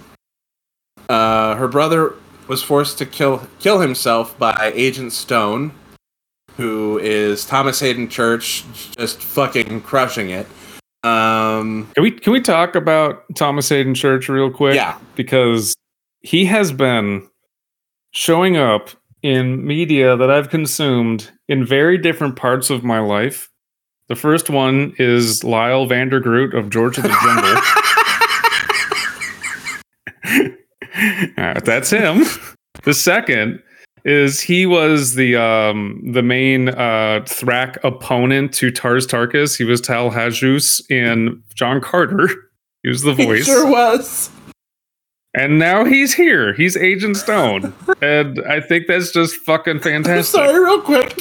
Uh, 1.10 1.56
her 1.56 1.68
brother 1.68 2.14
was 2.48 2.62
forced 2.62 2.96
to 2.96 3.04
kill 3.04 3.46
kill 3.58 3.80
himself 3.80 4.38
by 4.38 4.72
Agent 4.74 5.12
Stone, 5.12 5.70
who 6.56 6.98
is 6.98 7.44
Thomas 7.44 7.78
Haden 7.78 8.08
Church, 8.08 8.64
just 8.96 9.20
fucking 9.20 9.82
crushing 9.82 10.30
it. 10.30 10.46
Um, 11.04 11.90
Can 11.94 12.02
we 12.02 12.10
can 12.10 12.32
we 12.32 12.40
talk 12.40 12.74
about 12.74 13.24
Thomas 13.36 13.68
Haden 13.68 13.94
Church 13.94 14.30
real 14.30 14.50
quick? 14.50 14.76
Yeah. 14.76 14.98
Because 15.14 15.74
he 16.22 16.44
has 16.46 16.72
been 16.72 17.28
showing 18.12 18.56
up 18.56 18.90
in 19.22 19.66
media 19.66 20.16
that 20.16 20.30
I've 20.30 20.48
consumed 20.48 21.30
in 21.48 21.64
very 21.64 21.98
different 21.98 22.36
parts 22.36 22.70
of 22.70 22.82
my 22.82 23.00
life. 23.00 23.50
The 24.08 24.16
first 24.16 24.50
one 24.50 24.94
is 24.98 25.44
Lyle 25.44 25.86
Vandergroot 25.86 26.54
of 26.54 26.70
George 26.70 26.98
of 26.98 27.04
the 27.04 27.16
Jungle. 27.22 27.62
That's 31.64 31.90
him. 31.90 32.24
The 32.82 32.94
second 32.94 33.62
is 34.04 34.40
he 34.40 34.64
was 34.64 35.14
the 35.14 35.36
um 35.36 36.00
the 36.12 36.22
main 36.22 36.70
uh 36.70 37.20
Thark 37.24 37.76
opponent 37.84 38.52
to 38.54 38.70
Tars 38.70 39.06
Tarkas. 39.06 39.56
He 39.56 39.64
was 39.64 39.80
Tal 39.80 40.10
Hajus 40.10 40.80
in 40.90 41.42
John 41.54 41.80
Carter. 41.80 42.28
He 42.82 42.88
was 42.88 43.02
the 43.02 43.12
he 43.12 43.26
voice. 43.26 43.44
sure 43.44 43.70
was. 43.70 44.30
And 45.34 45.58
now 45.58 45.84
he's 45.84 46.14
here. 46.14 46.54
He's 46.54 46.76
Agent 46.76 47.16
Stone. 47.16 47.72
and 48.02 48.40
I 48.48 48.60
think 48.60 48.86
that's 48.88 49.12
just 49.12 49.36
fucking 49.36 49.80
fantastic. 49.80 50.24
Sorry, 50.24 50.58
real 50.58 50.80
quick. 50.80 51.20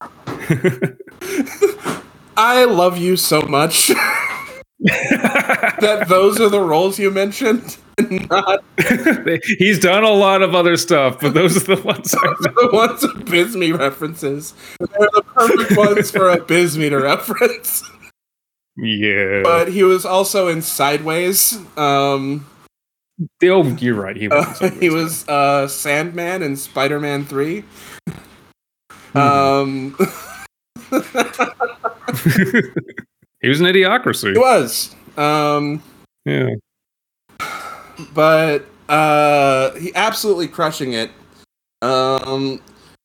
I 2.36 2.64
love 2.64 2.96
you 2.96 3.16
so 3.16 3.42
much 3.42 3.90
that 4.80 6.06
those 6.08 6.40
are 6.40 6.48
the 6.48 6.60
roles 6.60 6.98
you 6.98 7.10
mentioned, 7.10 7.76
not 8.30 8.64
he's 9.58 9.78
done 9.78 10.04
a 10.04 10.10
lot 10.10 10.40
of 10.42 10.54
other 10.54 10.76
stuff, 10.76 11.20
but 11.20 11.34
those 11.34 11.56
are 11.56 11.76
the 11.76 11.82
ones 11.82 12.14
I 12.14 12.26
know. 12.26 12.34
the 12.40 12.70
ones 12.72 13.04
of 13.04 13.10
Bisme 13.26 13.78
references. 13.78 14.54
They're 14.78 15.08
the 15.12 15.22
perfect 15.22 15.76
ones 15.76 16.10
for 16.10 16.34
Abysmii 16.34 17.02
reference. 17.02 17.82
Yeah. 18.76 19.42
But 19.42 19.68
he 19.68 19.82
was 19.82 20.06
also 20.06 20.48
in 20.48 20.62
Sideways. 20.62 21.58
Um, 21.76 22.46
oh, 23.44 23.76
you're 23.78 23.94
right. 23.94 24.16
He 24.16 24.28
was. 24.28 24.62
uh, 24.62 24.70
he 24.80 24.90
was 24.90 25.28
uh, 25.28 25.66
Sandman 25.68 26.42
in 26.42 26.56
Spider-Man 26.56 27.24
Three. 27.24 27.64
Hmm. 29.12 29.18
Um, 29.18 29.96
he 33.40 33.48
was 33.48 33.60
an 33.60 33.66
idiocracy. 33.66 34.32
he 34.32 34.38
was. 34.38 34.94
Um, 35.16 35.82
Yeah. 36.24 36.48
but 38.14 38.66
uh 38.88 39.72
he 39.74 39.92
absolutely 39.94 40.48
crushing 40.48 40.92
it 40.94 41.10
um 41.82 42.60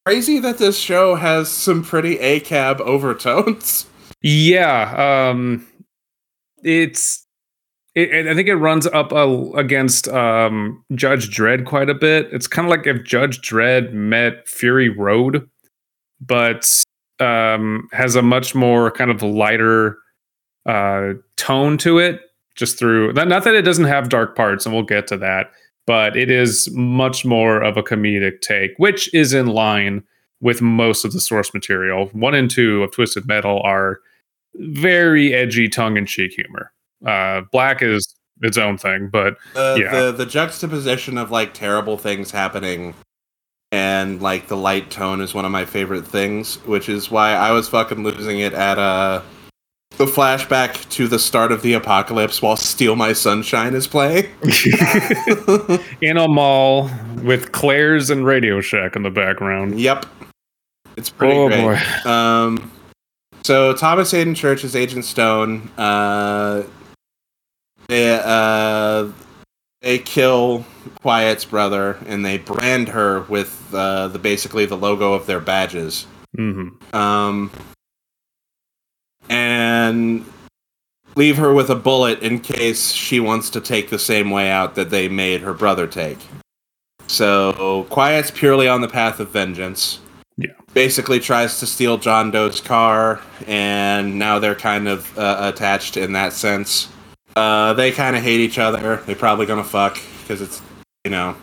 crazy 0.06 0.40
that 0.40 0.58
this 0.58 0.78
show 0.80 1.16
has 1.16 1.50
some 1.50 1.84
pretty 1.84 2.18
acab 2.20 2.80
overtones 2.82 3.86
Yeah. 4.22 5.30
Um, 5.30 5.68
it's. 6.64 7.25
It, 7.96 8.10
it- 8.12 8.28
I 8.28 8.36
think 8.36 8.48
it 8.48 8.56
runs 8.56 8.86
up 8.88 9.12
against 9.12 10.08
um, 10.10 10.84
Judge 10.94 11.30
Dredd 11.36 11.66
quite 11.66 11.90
a 11.90 11.94
bit. 11.96 12.28
It's 12.32 12.48
kind 12.48 12.66
of 12.68 12.70
like 12.70 12.86
if 12.88 13.04
Judge 13.04 13.40
Dredd 13.42 13.94
met 13.94 14.48
Fury 14.48 14.90
Road, 14.90 15.50
but 16.20 16.70
um, 17.20 17.88
has 17.94 18.16
a 18.16 18.22
much 18.22 18.54
more 18.54 18.92
kind 18.92 19.10
of 19.12 19.22
lighter 19.24 19.98
uh, 20.66 21.14
tone 21.38 21.78
to 21.80 22.00
it. 22.00 22.22
Just 22.56 22.80
through 22.80 23.12
not, 23.14 23.28
not 23.28 23.44
that 23.44 23.54
it 23.56 23.64
doesn't 23.64 23.84
have 23.86 24.08
dark 24.08 24.36
parts, 24.36 24.66
and 24.66 24.74
we'll 24.74 24.84
get 24.86 25.08
to 25.08 25.18
that, 25.18 25.52
but 25.86 26.16
it 26.16 26.32
is 26.32 26.70
much 26.72 27.26
more 27.26 27.62
of 27.62 27.76
a 27.76 27.84
comedic 27.84 28.40
take, 28.40 28.72
which 28.78 29.14
is 29.14 29.34
in 29.34 29.48
line 29.48 30.04
with 30.40 30.62
most 30.62 31.04
of 31.04 31.12
the 31.12 31.20
source 31.20 31.54
material. 31.54 32.06
One 32.14 32.34
and 32.34 32.50
two 32.50 32.82
of 32.84 32.92
Twisted 32.94 33.28
Metal 33.28 33.62
are 33.66 34.00
very 34.56 35.34
edgy, 35.34 35.68
tongue 35.68 35.98
in 35.98 36.06
cheek 36.06 36.32
humor. 36.32 36.72
Uh, 37.04 37.42
Black 37.52 37.82
is 37.82 38.16
its 38.42 38.58
own 38.58 38.78
thing, 38.78 39.10
but 39.12 39.38
the, 39.54 39.78
Yeah. 39.82 40.00
the 40.00 40.12
the 40.12 40.26
juxtaposition 40.26 41.18
of 41.18 41.32
like 41.32 41.54
terrible 41.54 41.98
things 41.98 42.30
happening 42.32 42.94
and 43.72 44.22
like 44.22 44.48
the 44.48 44.56
light 44.58 44.92
tone 44.92 45.22
is 45.22 45.34
one 45.34 45.44
of 45.44 45.52
my 45.52 45.66
favorite 45.66 46.06
things 46.06 46.58
which 46.66 46.88
is 46.88 47.10
why 47.10 47.32
i 47.32 47.50
was 47.52 47.68
fucking 47.68 48.04
losing 48.04 48.40
it 48.40 48.54
at 48.54 48.78
uh 48.78 49.20
the 49.98 50.06
flashback 50.06 50.88
to 50.92 51.08
the 51.08 51.18
start 51.18 51.52
of 51.52 51.64
the 51.64 51.74
apocalypse 51.74 52.44
while 52.44 52.56
steal 52.56 52.96
my 52.96 53.12
sunshine 53.12 53.74
is 53.74 53.88
playing 53.88 54.26
in 56.02 56.16
a 56.18 56.28
mall 56.28 56.92
with 57.24 57.52
Claire's 57.54 58.10
and 58.12 58.24
Radio 58.24 58.62
Shack 58.62 58.96
in 58.96 59.02
the 59.02 59.10
background. 59.10 59.80
yep 59.80 60.06
it's 60.96 61.10
pretty 61.10 61.36
oh 61.36 61.48
great 61.48 61.62
boy. 62.04 62.10
Um, 62.10 62.72
so 63.44 63.74
Thomas 63.74 64.12
Haden 64.12 64.36
Church 64.36 64.64
is 64.64 64.76
Agent 64.76 65.04
Stone. 65.06 65.70
Uh, 65.78 66.64
they 67.88 68.20
uh, 68.24 69.10
they 69.82 70.00
kill 70.00 70.66
Quiet's 71.02 71.46
brother 71.46 71.98
and 72.08 72.26
they 72.26 72.38
brand 72.38 72.90
her 72.90 73.22
with 73.22 73.74
uh, 73.74 74.08
the 74.08 74.20
basically 74.20 74.66
the 74.66 74.78
logo 74.78 75.14
of 75.14 75.26
their 75.26 75.40
badges. 75.40 76.08
hmm 76.36 76.70
Um, 76.94 77.52
and 79.30 80.26
leave 81.16 81.38
her 81.38 81.54
with 81.54 81.70
a 81.70 81.76
bullet 81.76 82.22
in 82.22 82.40
case 82.40 82.92
she 82.92 83.20
wants 83.20 83.50
to 83.52 83.62
take 83.62 83.90
the 83.90 84.00
same 84.00 84.30
way 84.30 84.50
out 84.50 84.76
that 84.76 84.90
they 84.90 85.08
made 85.08 85.42
her 85.42 85.54
brother 85.54 85.88
take. 85.88 86.20
So 87.08 87.86
Quiet's 87.90 88.32
purely 88.32 88.68
on 88.68 88.82
the 88.82 88.88
path 88.88 89.20
of 89.20 89.30
vengeance. 89.30 90.00
Yeah. 90.38 90.52
Basically 90.74 91.20
tries 91.20 91.60
to 91.60 91.66
steal 91.66 91.98
John 91.98 92.30
Doe's 92.32 92.60
car, 92.60 93.22
and 93.48 94.20
now 94.20 94.40
they're 94.40 94.56
kind 94.56 94.88
of 94.88 95.18
uh, 95.18 95.52
attached 95.54 95.96
in 95.96 96.12
that 96.14 96.34
sense. 96.34 96.90
Uh, 97.36 97.74
they 97.74 97.92
kind 97.92 98.16
of 98.16 98.24
hate 98.24 98.40
each 98.40 98.58
other. 98.58 98.98
They're 99.06 99.16
probably 99.16 99.46
gonna 99.46 99.64
fuck 99.64 99.98
because 100.22 100.42
it's 100.42 100.62
you 101.04 101.12
know. 101.12 101.36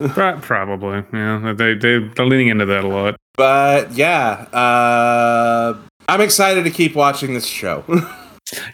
Probably, 0.00 1.02
yeah. 1.12 1.52
They 1.56 1.74
they 1.74 1.98
they're 1.98 2.26
leaning 2.26 2.48
into 2.48 2.66
that 2.66 2.84
a 2.84 2.88
lot. 2.88 3.16
But 3.36 3.90
yeah, 3.92 4.46
uh, 4.52 5.76
I'm 6.08 6.20
excited 6.20 6.64
to 6.64 6.70
keep 6.70 6.94
watching 6.94 7.34
this 7.34 7.46
show. 7.46 7.84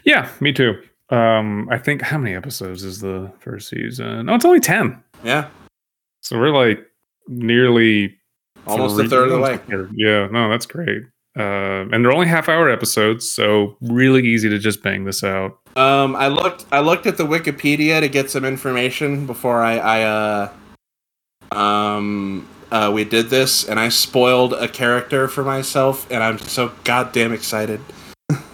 Yeah, 0.05 0.29
me 0.39 0.53
too. 0.53 0.81
Um, 1.09 1.67
I 1.69 1.77
think 1.77 2.01
how 2.01 2.17
many 2.17 2.33
episodes 2.33 2.81
is 2.85 3.01
the 3.01 3.29
first 3.39 3.67
season? 3.67 4.29
Oh, 4.29 4.35
it's 4.35 4.45
only 4.45 4.61
ten. 4.61 5.03
yeah, 5.21 5.49
So 6.21 6.39
we're 6.39 6.51
like 6.51 6.79
nearly 7.27 8.15
almost 8.67 8.97
a 8.97 9.09
third 9.09 9.25
of 9.25 9.31
the 9.33 9.39
way. 9.39 9.49
almost 9.51 9.63
a 9.67 9.71
third. 9.71 9.91
Yeah, 9.95 10.27
no, 10.31 10.49
that's 10.49 10.65
great. 10.65 11.03
Uh, 11.37 11.91
and 11.91 12.05
they're 12.05 12.13
only 12.13 12.27
half 12.27 12.47
hour 12.47 12.69
episodes, 12.69 13.29
so 13.29 13.75
really 13.81 14.25
easy 14.25 14.47
to 14.47 14.57
just 14.57 14.81
bang 14.81 15.03
this 15.03 15.25
out. 15.25 15.59
Um, 15.75 16.15
I 16.15 16.27
looked. 16.27 16.65
I 16.71 16.79
looked 16.79 17.05
at 17.05 17.17
the 17.17 17.25
Wikipedia 17.25 17.99
to 17.99 18.07
get 18.07 18.31
some 18.31 18.45
information 18.45 19.25
before 19.25 19.61
I, 19.61 19.77
I 19.77 20.01
uh, 20.03 21.55
um, 21.57 22.47
uh, 22.71 22.91
we 22.93 23.03
did 23.03 23.29
this, 23.29 23.67
and 23.67 23.79
I 23.79 23.89
spoiled 23.89 24.53
a 24.53 24.67
character 24.67 25.27
for 25.27 25.43
myself, 25.43 26.09
and 26.09 26.23
I'm 26.23 26.39
so 26.39 26.71
goddamn 26.85 27.33
excited. 27.33 27.81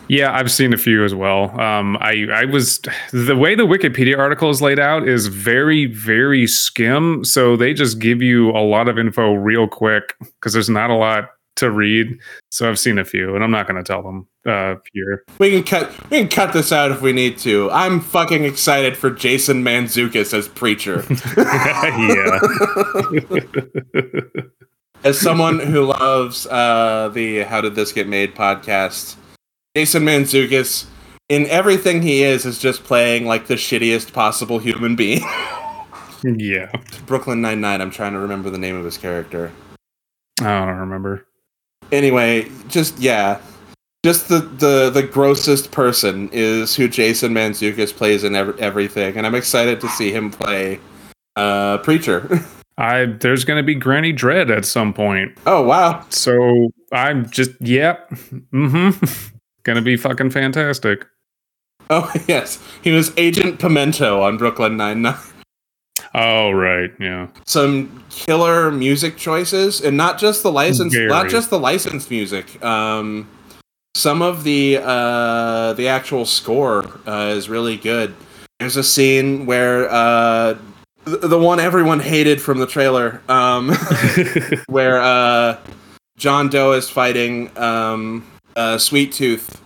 Yeah, 0.08 0.36
I've 0.36 0.52
seen 0.52 0.74
a 0.74 0.78
few 0.78 1.06
as 1.06 1.16
well. 1.16 1.58
Um, 1.62 1.96
I 2.02 2.28
I 2.34 2.46
was 2.46 2.82
the 3.14 3.36
way 3.38 3.56
the 3.56 3.68
Wikipedia 3.68 4.18
article 4.18 4.50
is 4.50 4.62
laid 4.62 4.80
out 4.80 5.08
is 5.08 5.28
very 5.28 5.86
very 5.86 6.48
skim, 6.48 7.24
so 7.24 7.56
they 7.56 7.74
just 7.74 8.00
give 8.00 8.22
you 8.22 8.50
a 8.50 8.60
lot 8.66 8.88
of 8.90 8.98
info 8.98 9.34
real 9.34 9.68
quick 9.68 10.16
because 10.20 10.54
there's 10.54 10.70
not 10.70 10.90
a 10.90 10.96
lot 10.96 11.30
to 11.58 11.72
read. 11.72 12.18
So 12.52 12.70
I've 12.70 12.80
seen 12.80 12.98
a 12.98 13.06
few, 13.06 13.36
and 13.36 13.44
I'm 13.44 13.52
not 13.52 13.68
going 13.68 13.82
to 13.82 13.88
tell 13.88 14.02
them 14.02 14.28
uh, 14.46 14.76
here. 14.94 15.24
We 15.40 15.52
can 15.52 15.64
cut. 15.64 16.10
We 16.10 16.20
can 16.20 16.28
cut 16.30 16.54
this 16.54 16.72
out 16.72 16.92
if 16.92 17.02
we 17.02 17.14
need 17.14 17.38
to. 17.40 17.70
I'm 17.72 18.00
fucking 18.00 18.44
excited 18.44 18.98
for 18.98 19.10
Jason 19.12 19.64
Mantzoukas 19.64 20.34
as 20.34 20.48
preacher. 20.48 21.06
yeah, 21.38 22.40
as 25.04 25.20
someone 25.20 25.60
who 25.60 25.86
loves 25.86 26.48
uh, 26.48 27.10
the 27.14 27.40
"How 27.44 27.62
Did 27.62 27.76
This 27.76 27.92
Get 27.92 28.08
Made" 28.08 28.36
podcast, 28.36 29.16
Jason 29.76 30.04
Mantzoukas, 30.04 30.86
in 31.30 31.46
everything 31.48 32.02
he 32.02 32.24
is, 32.24 32.46
is 32.46 32.60
just 32.60 32.84
playing 32.84 33.26
like 33.26 33.48
the 33.48 33.56
shittiest 33.56 34.14
possible 34.14 34.60
human 34.60 34.96
being. 34.96 35.22
yeah. 36.24 36.70
Brooklyn 37.06 37.42
Nine 37.42 37.62
Nine. 37.62 37.82
I'm 37.82 37.92
trying 37.92 38.14
to 38.14 38.20
remember 38.20 38.50
the 38.50 38.58
name 38.58 38.76
of 38.76 38.84
his 38.84 38.98
character. 38.98 39.52
I 40.42 40.66
don't 40.66 40.78
remember. 40.78 41.26
Anyway, 41.92 42.50
just 42.68 42.98
yeah, 43.00 43.40
just 44.04 44.30
the 44.30 44.40
the 44.40 44.90
the 44.90 45.04
grossest 45.04 45.72
person 45.72 46.30
is 46.32 46.76
who 46.76 46.88
Jason 46.88 47.34
Mantzoukas 47.34 47.96
plays 47.96 48.24
in 48.24 48.36
ev- 48.36 48.58
everything, 48.60 49.18
and 49.18 49.26
I'm 49.28 49.36
excited 49.36 49.82
to 49.82 49.90
see 49.90 50.12
him 50.12 50.32
play 50.32 50.80
uh, 51.36 51.78
preacher. 51.80 52.40
I 52.78 53.06
there's 53.20 53.44
going 53.46 53.58
to 53.58 53.64
be 53.64 53.76
Granny 53.76 54.12
Dread 54.14 54.50
at 54.50 54.66
some 54.66 54.94
point. 54.94 55.38
oh 55.46 55.62
wow, 55.64 56.04
So 56.10 56.70
I'm 56.92 57.30
just 57.30 57.52
yep. 57.60 58.10
Mm-hmm. 58.10 59.06
Gonna 59.64 59.82
be 59.84 59.98
fucking 59.98 60.32
fantastic. 60.32 61.06
oh 61.90 62.12
yes, 62.28 62.58
he 62.82 62.92
was 62.92 63.12
Agent 63.18 63.60
Pimento 63.60 64.22
on 64.22 64.38
Brooklyn 64.38 64.78
Nine 64.78 65.02
Nine. 65.04 65.18
Oh 66.14 66.52
right, 66.52 66.92
yeah. 67.00 67.28
some 67.46 68.04
killer 68.10 68.72
music 68.72 69.18
choices 69.18 69.82
and 69.82 69.96
not 69.96 70.20
just 70.20 70.44
the 70.44 70.52
license 70.52 70.94
Very. 70.94 71.08
not 71.08 71.30
just 71.30 71.50
the 71.50 71.60
licensed 71.60 72.10
music 72.10 72.62
um 72.64 73.28
some 73.96 74.22
of 74.22 74.44
the 74.44 74.80
uh 74.84 75.74
the 75.74 75.88
actual 75.88 76.26
score 76.26 77.00
uh, 77.08 77.34
is 77.36 77.48
really 77.50 77.78
good 77.78 78.14
there's 78.60 78.76
a 78.76 78.84
scene 78.84 79.46
where 79.46 79.90
uh 79.90 80.58
th- 81.06 81.22
the 81.22 81.40
one 81.40 81.60
everyone 81.60 82.00
hated 82.02 82.42
from 82.42 82.60
the 82.60 82.68
trailer 82.68 83.22
um 83.30 83.70
where 84.68 85.02
uh 85.02 85.58
john 86.18 86.50
doe 86.50 86.74
is 86.74 86.90
fighting 86.90 87.50
um 87.58 88.26
uh 88.58 88.78
sweet 88.78 89.14
tooth 89.14 89.62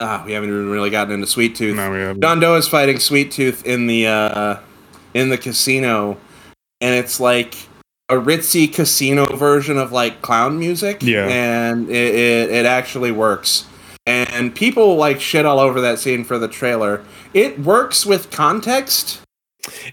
ah 0.00 0.22
we 0.26 0.32
haven't 0.32 0.50
even 0.50 0.68
really 0.70 0.90
gotten 0.90 1.14
into 1.14 1.26
sweet 1.26 1.54
tooth 1.56 1.76
no, 1.76 1.90
we 1.90 1.98
have 1.98 2.20
John 2.20 2.40
Doe 2.40 2.56
is 2.56 2.68
fighting 2.68 2.98
Sweet 2.98 3.30
Tooth 3.30 3.64
in 3.64 3.86
the 3.86 4.06
uh, 4.06 4.56
in 5.16 5.30
the 5.30 5.38
casino, 5.38 6.18
and 6.80 6.94
it's 6.94 7.18
like 7.18 7.56
a 8.08 8.14
ritzy 8.14 8.72
casino 8.72 9.24
version 9.36 9.78
of 9.78 9.90
like 9.90 10.22
clown 10.22 10.58
music. 10.58 11.02
Yeah. 11.02 11.26
and 11.26 11.88
it, 11.88 12.14
it, 12.14 12.50
it 12.50 12.66
actually 12.66 13.10
works. 13.10 13.66
And 14.06 14.54
people 14.54 14.96
like 14.96 15.20
shit 15.20 15.44
all 15.44 15.58
over 15.58 15.80
that 15.80 15.98
scene 15.98 16.22
for 16.22 16.38
the 16.38 16.46
trailer. 16.46 17.02
It 17.34 17.58
works 17.58 18.06
with 18.06 18.30
context. 18.30 19.20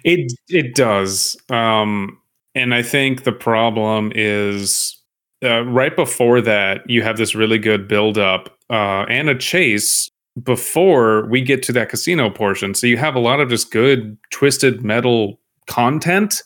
It 0.04 0.32
it 0.50 0.76
does. 0.76 1.36
Um 1.50 2.20
and 2.54 2.76
I 2.76 2.84
think 2.84 3.24
the 3.24 3.32
problem 3.32 4.12
is 4.14 4.96
uh, 5.44 5.64
right 5.66 5.96
before 5.96 6.42
that 6.42 6.88
you 6.88 7.02
have 7.02 7.18
this 7.18 7.34
really 7.34 7.58
good 7.58 7.88
build 7.88 8.20
up 8.20 8.56
uh 8.70 9.06
and 9.10 9.30
a 9.30 9.36
chase 9.36 10.12
before 10.42 11.28
we 11.28 11.42
get 11.42 11.62
to 11.64 11.72
that 11.74 11.90
casino 11.90 12.30
portion. 12.30 12.74
So 12.74 12.88
you 12.88 12.98
have 12.98 13.16
a 13.16 13.20
lot 13.20 13.40
of 13.40 13.50
just 13.50 13.72
good 13.72 14.18
twisted 14.32 14.84
metal 14.84 15.40
content 15.68 16.42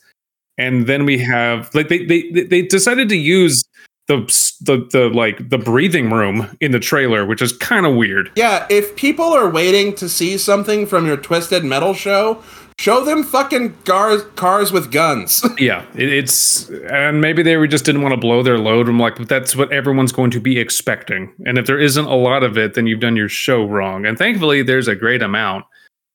and 0.57 0.87
then 0.87 1.05
we 1.05 1.17
have 1.19 1.73
like 1.73 1.87
they 1.89 2.05
they 2.05 2.29
they 2.31 2.61
decided 2.61 3.09
to 3.09 3.15
use 3.15 3.63
the 4.07 4.17
the 4.61 4.87
the 4.91 5.09
like 5.09 5.49
the 5.49 5.57
breathing 5.57 6.09
room 6.09 6.55
in 6.59 6.71
the 6.71 6.79
trailer, 6.79 7.25
which 7.25 7.41
is 7.41 7.53
kind 7.53 7.85
of 7.85 7.95
weird. 7.95 8.31
Yeah, 8.35 8.65
if 8.69 8.95
people 8.95 9.25
are 9.25 9.49
waiting 9.49 9.93
to 9.95 10.09
see 10.09 10.37
something 10.37 10.85
from 10.85 11.05
your 11.05 11.17
Twisted 11.17 11.63
Metal 11.63 11.93
show, 11.93 12.41
show 12.79 13.03
them 13.03 13.23
fucking 13.23 13.75
cars 13.83 14.23
cars 14.35 14.71
with 14.71 14.91
guns. 14.91 15.43
Yeah, 15.59 15.85
it, 15.95 16.09
it's 16.09 16.69
and 16.69 17.19
maybe 17.19 17.41
they 17.41 17.65
just 17.67 17.83
didn't 17.85 18.01
want 18.03 18.13
to 18.13 18.19
blow 18.19 18.43
their 18.43 18.59
load. 18.59 18.87
I'm 18.87 18.99
like, 18.99 19.15
but 19.15 19.27
that's 19.27 19.55
what 19.55 19.71
everyone's 19.71 20.11
going 20.11 20.31
to 20.31 20.39
be 20.39 20.59
expecting. 20.59 21.33
And 21.45 21.57
if 21.57 21.65
there 21.65 21.79
isn't 21.79 22.05
a 22.05 22.15
lot 22.15 22.43
of 22.43 22.57
it, 22.57 22.75
then 22.75 22.85
you've 22.85 22.99
done 22.99 23.15
your 23.15 23.29
show 23.29 23.65
wrong. 23.65 24.05
And 24.05 24.17
thankfully, 24.17 24.61
there's 24.61 24.87
a 24.87 24.95
great 24.95 25.21
amount. 25.23 25.65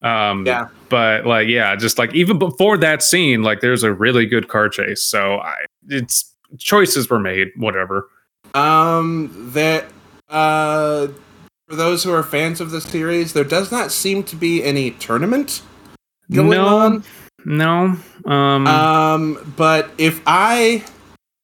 Um, 0.02 0.46
Yeah. 0.46 0.68
But 0.88 1.26
like, 1.26 1.48
yeah, 1.48 1.74
just 1.74 1.98
like 1.98 2.14
even 2.14 2.38
before 2.38 2.76
that 2.78 3.02
scene, 3.02 3.42
like 3.42 3.60
there's 3.60 3.82
a 3.82 3.92
really 3.92 4.26
good 4.26 4.48
car 4.48 4.68
chase. 4.68 5.02
So 5.02 5.38
I, 5.38 5.54
it's 5.88 6.32
choices 6.58 7.10
were 7.10 7.20
made. 7.20 7.48
Whatever. 7.56 8.08
Um, 8.54 9.50
that 9.54 9.86
uh, 10.28 11.08
for 11.68 11.74
those 11.76 12.04
who 12.04 12.12
are 12.12 12.22
fans 12.22 12.60
of 12.60 12.70
the 12.70 12.80
series, 12.80 13.32
there 13.32 13.44
does 13.44 13.72
not 13.72 13.90
seem 13.90 14.22
to 14.24 14.36
be 14.36 14.62
any 14.62 14.92
tournament 14.92 15.62
going 16.30 16.50
no, 16.50 16.66
on. 16.78 17.04
no. 17.44 17.96
Um, 18.24 18.66
Um, 18.66 19.54
but 19.56 19.90
if 19.98 20.20
I 20.26 20.84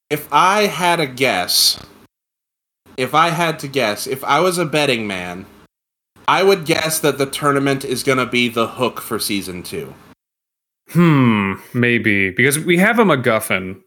if 0.09 0.27
I 0.31 0.63
had 0.63 0.99
a 0.99 1.05
guess, 1.05 1.79
if 2.97 3.13
I 3.13 3.29
had 3.29 3.59
to 3.59 3.67
guess, 3.67 4.07
if 4.07 4.23
I 4.23 4.39
was 4.39 4.57
a 4.57 4.65
betting 4.65 5.05
man, 5.07 5.45
I 6.27 6.43
would 6.43 6.65
guess 6.65 6.99
that 6.99 7.17
the 7.17 7.25
tournament 7.25 7.83
is 7.83 8.03
going 8.03 8.17
to 8.17 8.25
be 8.25 8.49
the 8.49 8.67
hook 8.67 9.01
for 9.01 9.19
season 9.19 9.63
two. 9.63 9.93
hmm, 10.89 11.53
maybe 11.73 12.31
because 12.31 12.57
we 12.59 12.77
have 12.77 12.97
a 12.99 13.03
MacGuffin. 13.03 13.81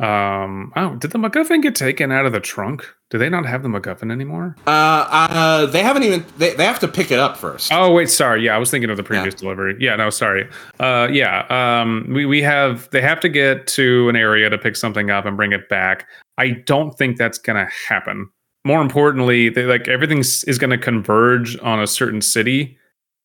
Um, 0.00 0.72
oh, 0.76 0.94
did 0.94 1.10
the 1.10 1.18
MacGuffin 1.18 1.60
get 1.60 1.74
taken 1.74 2.12
out 2.12 2.24
of 2.24 2.32
the 2.32 2.38
trunk? 2.38 2.86
Do 3.10 3.18
they 3.18 3.28
not 3.28 3.44
have 3.46 3.64
the 3.64 3.68
MacGuffin 3.68 4.12
anymore? 4.12 4.54
Uh, 4.64 4.70
uh, 4.70 5.66
they 5.66 5.82
haven't 5.82 6.04
even 6.04 6.24
they, 6.36 6.54
they 6.54 6.64
have 6.64 6.78
to 6.80 6.88
pick 6.88 7.10
it 7.10 7.18
up 7.18 7.36
first. 7.36 7.72
Oh 7.72 7.92
wait, 7.92 8.08
sorry. 8.08 8.44
Yeah, 8.44 8.54
I 8.54 8.58
was 8.58 8.70
thinking 8.70 8.90
of 8.90 8.96
the 8.96 9.02
previous 9.02 9.34
delivery. 9.34 9.76
Yeah, 9.80 9.96
no, 9.96 10.10
sorry. 10.10 10.48
Uh, 10.78 11.08
yeah. 11.10 11.46
Um, 11.50 12.06
we 12.14 12.26
we 12.26 12.42
have 12.42 12.88
they 12.90 13.00
have 13.00 13.18
to 13.20 13.28
get 13.28 13.66
to 13.68 14.08
an 14.08 14.14
area 14.14 14.48
to 14.48 14.56
pick 14.56 14.76
something 14.76 15.10
up 15.10 15.24
and 15.24 15.36
bring 15.36 15.52
it 15.52 15.68
back. 15.68 16.06
I 16.36 16.50
don't 16.50 16.96
think 16.96 17.16
that's 17.16 17.38
gonna 17.38 17.68
happen. 17.88 18.28
More 18.64 18.80
importantly, 18.80 19.48
they, 19.48 19.64
like 19.64 19.88
everything 19.88 20.18
is 20.18 20.58
gonna 20.60 20.78
converge 20.78 21.58
on 21.60 21.80
a 21.80 21.88
certain 21.88 22.20
city, 22.20 22.78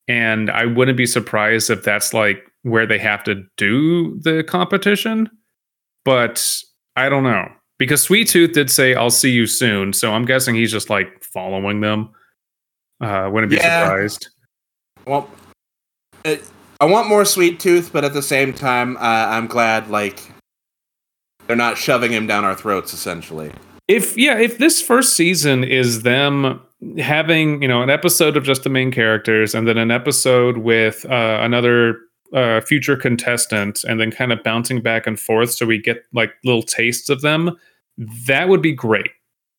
and 0.07 0.49
I 0.49 0.65
wouldn't 0.65 0.97
be 0.97 1.05
surprised 1.05 1.69
if 1.69 1.83
that's 1.83 2.15
like 2.15 2.49
where 2.63 2.87
they 2.87 2.97
have 2.97 3.23
to 3.25 3.43
do 3.57 4.19
the 4.21 4.43
competition. 4.43 5.29
But 6.05 6.45
I 6.95 7.09
don't 7.09 7.23
know 7.23 7.49
because 7.79 8.01
Sweet 8.01 8.27
Tooth 8.27 8.53
did 8.53 8.69
say, 8.69 8.93
"I'll 8.95 9.09
see 9.09 9.31
you 9.31 9.45
soon," 9.45 9.93
so 9.93 10.13
I'm 10.13 10.25
guessing 10.25 10.55
he's 10.55 10.71
just 10.71 10.89
like 10.89 11.23
following 11.23 11.81
them. 11.81 12.09
Uh, 13.01 13.29
wouldn't 13.31 13.49
be 13.49 13.57
Yeah. 13.57 13.81
surprised. 13.85 14.29
Well, 15.05 15.29
uh, 16.25 16.35
I 16.79 16.85
want 16.85 17.07
more 17.07 17.25
sweet 17.25 17.59
tooth, 17.59 17.91
but 17.91 18.03
at 18.05 18.13
the 18.13 18.21
same 18.21 18.53
time, 18.53 18.97
uh, 18.97 18.99
I'm 19.01 19.47
glad 19.47 19.89
like 19.89 20.19
they're 21.47 21.55
not 21.55 21.77
shoving 21.77 22.11
him 22.11 22.27
down 22.27 22.45
our 22.45 22.55
throats. 22.55 22.93
Essentially, 22.93 23.51
if 23.87 24.17
yeah 24.17 24.37
if 24.39 24.57
this 24.57 24.81
first 24.81 25.13
season 25.15 25.63
is 25.63 26.03
them 26.03 26.61
having 26.97 27.61
you 27.61 27.67
know 27.67 27.81
an 27.81 27.89
episode 27.89 28.35
of 28.37 28.43
just 28.43 28.63
the 28.63 28.69
main 28.69 28.91
characters 28.91 29.55
and 29.55 29.67
then 29.67 29.77
an 29.77 29.91
episode 29.91 30.57
with 30.57 31.05
uh, 31.09 31.39
another 31.41 31.97
uh, 32.33 32.61
future 32.61 32.95
contestant 32.97 33.83
and 33.83 33.99
then 33.99 34.11
kind 34.11 34.31
of 34.31 34.41
bouncing 34.43 34.81
back 34.81 35.05
and 35.07 35.19
forth 35.19 35.51
so 35.51 35.65
we 35.65 35.77
get 35.77 36.03
like 36.13 36.31
little 36.43 36.63
tastes 36.63 37.09
of 37.09 37.21
them 37.21 37.55
that 38.27 38.49
would 38.49 38.61
be 38.61 38.71
great 38.71 39.09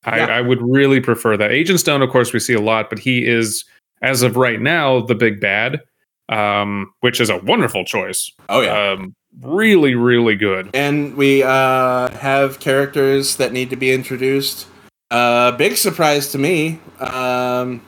I, 0.05 0.17
Yeah. 0.19 0.27
I 0.27 0.41
would 0.41 0.61
really 0.61 1.01
prefer 1.01 1.37
that 1.37 1.53
agent 1.53 1.81
stone 1.81 2.03
of 2.03 2.11
course 2.11 2.33
we 2.33 2.41
see 2.41 2.55
a 2.55 2.61
lot 2.61 2.91
but 2.91 2.99
he 2.99 3.27
is 3.27 3.65
as 4.03 4.23
of 4.23 4.37
right 4.37 4.61
now 4.61 5.01
the 5.01 5.15
big 5.15 5.41
bad 5.41 5.81
um, 6.29 6.93
which 7.01 7.21
is 7.21 7.31
a 7.31 7.39
wonderful 7.39 7.85
choice 7.85 8.31
Oh 8.49 8.61
yeah. 8.61 8.93
um, 8.93 9.15
really 9.41 9.95
really 9.95 10.37
good 10.37 10.71
and 10.75 11.15
we 11.17 11.43
uh, 11.43 12.09
have 12.17 12.59
characters 12.61 13.37
that 13.37 13.53
need 13.53 13.71
to 13.71 13.77
be 13.77 13.93
introduced. 13.93 14.67
Uh, 15.11 15.53
big 15.53 15.77
surprise 15.77 16.33
to 16.33 16.39
me 16.39 16.81
um, 16.99 17.81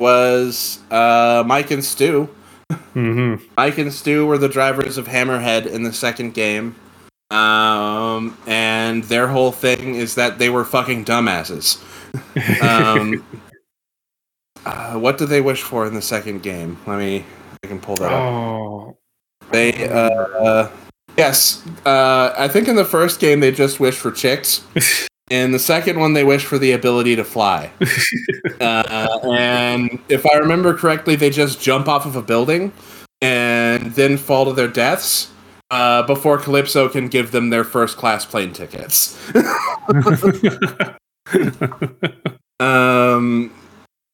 was 0.00 0.78
uh, 0.90 1.42
Mike 1.46 1.70
and 1.70 1.84
Stu. 1.84 2.28
Hmm 2.70 3.36
Mike 3.56 3.78
and 3.78 3.92
Stu 3.92 4.26
were 4.26 4.38
the 4.38 4.48
drivers 4.48 4.98
of 4.98 5.06
Hammerhead 5.06 5.66
in 5.66 5.82
the 5.82 5.92
second 5.92 6.34
game. 6.34 6.76
Um, 7.30 8.36
and 8.46 9.04
their 9.04 9.26
whole 9.26 9.50
thing 9.50 9.96
is 9.96 10.14
that 10.14 10.38
they 10.38 10.50
were 10.50 10.64
fucking 10.64 11.04
dumbasses. 11.04 11.82
Um, 12.62 13.24
uh, 14.64 14.94
what 14.94 15.18
do 15.18 15.26
they 15.26 15.40
wish 15.40 15.62
for 15.62 15.84
in 15.84 15.94
the 15.94 16.02
second 16.02 16.42
game? 16.42 16.78
Let 16.86 16.98
me, 16.98 17.24
I 17.62 17.66
can 17.66 17.80
pull 17.80 17.96
that 17.96 18.12
up. 18.12 18.22
oh 18.22 18.96
They, 19.50 19.88
uh, 19.88 20.68
yes, 21.16 21.66
uh, 21.84 22.32
I 22.38 22.46
think 22.46 22.68
in 22.68 22.76
the 22.76 22.84
first 22.84 23.18
game 23.18 23.40
they 23.40 23.50
just 23.50 23.80
wished 23.80 23.98
for 23.98 24.12
chicks. 24.12 24.62
In 25.34 25.50
the 25.50 25.58
second 25.58 25.98
one, 25.98 26.12
they 26.12 26.22
wish 26.22 26.44
for 26.44 26.58
the 26.58 26.70
ability 26.70 27.16
to 27.16 27.24
fly. 27.24 27.72
uh, 28.60 29.18
and 29.24 29.98
if 30.08 30.24
I 30.24 30.38
remember 30.38 30.74
correctly, 30.76 31.16
they 31.16 31.28
just 31.28 31.60
jump 31.60 31.88
off 31.88 32.06
of 32.06 32.14
a 32.14 32.22
building 32.22 32.72
and 33.20 33.92
then 33.94 34.16
fall 34.16 34.44
to 34.44 34.52
their 34.52 34.68
deaths 34.68 35.32
uh, 35.72 36.04
before 36.04 36.38
Calypso 36.38 36.88
can 36.88 37.08
give 37.08 37.32
them 37.32 37.50
their 37.50 37.64
first 37.64 37.96
class 37.96 38.24
plane 38.24 38.52
tickets. 38.52 39.18
Um, 42.60 43.52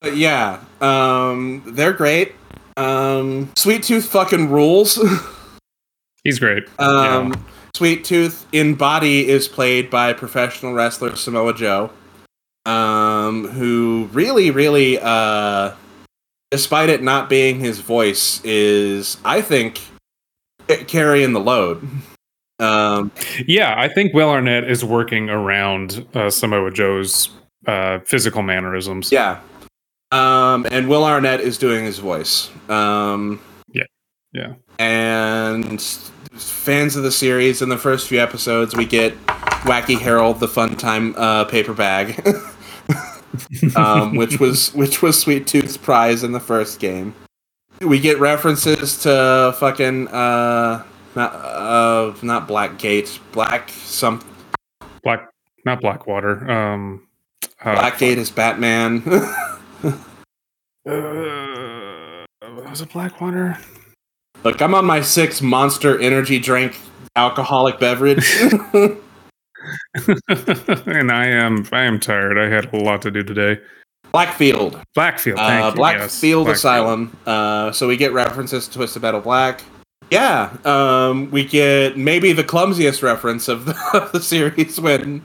but 0.00 0.16
yeah, 0.16 0.60
um, 0.80 1.62
they're 1.66 1.92
great. 1.92 2.32
Um, 2.78 3.52
Sweet 3.54 3.82
Tooth 3.82 4.06
fucking 4.06 4.48
rules. 4.48 4.98
he's 6.24 6.38
great 6.38 6.64
Um, 6.78 7.34
Yeah. 7.34 7.40
Sweet 7.74 8.04
Tooth 8.04 8.46
in 8.52 8.74
body 8.74 9.28
is 9.28 9.48
played 9.48 9.88
by 9.90 10.12
professional 10.12 10.72
wrestler 10.72 11.16
Samoa 11.16 11.54
Joe, 11.54 11.90
um, 12.66 13.48
who 13.48 14.08
really, 14.12 14.50
really, 14.50 14.98
uh, 15.00 15.72
despite 16.50 16.88
it 16.88 17.02
not 17.02 17.28
being 17.28 17.60
his 17.60 17.80
voice, 17.80 18.40
is 18.44 19.16
I 19.24 19.40
think 19.42 19.80
carrying 20.86 21.32
the 21.32 21.40
load. 21.40 21.86
Um, 22.60 23.10
Yeah, 23.46 23.74
I 23.78 23.88
think 23.88 24.12
Will 24.12 24.28
Arnett 24.28 24.64
is 24.70 24.84
working 24.84 25.30
around 25.30 26.06
uh, 26.12 26.28
Samoa 26.28 26.70
Joe's 26.70 27.30
uh, 27.66 28.00
physical 28.00 28.42
mannerisms. 28.42 29.10
yeah, 29.10 29.40
um, 30.12 30.66
and 30.70 30.86
Will 30.86 31.02
Arnett 31.04 31.40
is 31.40 31.56
doing 31.56 31.86
his 31.86 31.98
voice. 32.00 32.50
Um, 32.68 33.40
Yeah. 33.72 33.84
Yeah. 34.34 34.52
and 34.78 35.80
fans 36.48 36.96
of 36.96 37.02
the 37.02 37.10
series 37.10 37.60
in 37.62 37.68
the 37.68 37.76
first 37.78 38.08
few 38.08 38.20
episodes 38.20 38.74
we 38.74 38.86
get 38.86 39.16
wacky 39.64 39.98
harold 39.98 40.40
the 40.40 40.48
fun 40.48 40.76
time 40.76 41.14
uh, 41.16 41.44
paper 41.44 41.74
bag 41.74 42.24
um, 43.76 44.14
which 44.16 44.38
was 44.38 44.72
which 44.74 45.02
was 45.02 45.18
sweet 45.18 45.46
tooth's 45.46 45.76
prize 45.76 46.22
in 46.22 46.32
the 46.32 46.40
first 46.40 46.80
game 46.80 47.14
we 47.80 47.98
get 47.98 48.18
references 48.18 49.02
to 49.02 49.54
fucking 49.58 50.08
uh 50.08 50.82
not 51.16 51.34
uh 51.34 52.14
not 52.22 52.46
black 52.46 52.78
Gates, 52.78 53.18
black 53.32 53.70
some 53.70 54.22
Black, 55.02 55.28
not 55.64 55.80
Blackwater. 55.80 56.48
Um, 56.50 57.06
uh, 57.64 57.74
black 57.74 57.98
gate 57.98 58.18
is 58.18 58.30
batman 58.30 59.02
Uh, 60.86 62.24
was 62.64 62.80
it 62.80 62.90
Blackwater? 62.90 63.58
Look 64.44 64.60
i'm 64.60 64.74
on 64.74 64.84
my 64.84 65.00
sixth 65.00 65.42
monster 65.42 65.98
energy 66.00 66.38
drink 66.38 66.78
alcoholic 67.16 67.78
beverage 67.78 68.24
and 70.28 71.10
I 71.10 71.26
am, 71.26 71.66
I 71.72 71.82
am 71.82 72.00
tired. 72.00 72.38
I 72.38 72.48
had 72.48 72.72
a 72.72 72.76
lot 72.76 73.02
to 73.02 73.10
do 73.10 73.22
today. 73.22 73.60
blackfield 74.12 74.82
Blackfield, 74.96 75.36
thank 75.36 75.64
uh, 75.64 75.68
you. 75.68 75.74
Blackfield 75.74 76.46
yes, 76.46 76.58
Asylum. 76.58 77.16
Uh, 77.26 77.72
so 77.72 77.86
we 77.86 77.96
get 77.96 78.12
references 78.12 78.66
to 78.68 78.74
Twisted 78.74 79.02
Metal 79.02 79.20
Black. 79.20 79.62
Yeah, 80.10 80.56
um, 80.64 81.30
we 81.30 81.44
get 81.44 81.96
maybe 81.96 82.32
the 82.32 82.42
clumsiest 82.42 83.02
reference 83.02 83.48
of 83.48 83.66
the, 83.66 83.76
of 83.94 84.12
the 84.12 84.20
series 84.20 84.80
when 84.80 85.24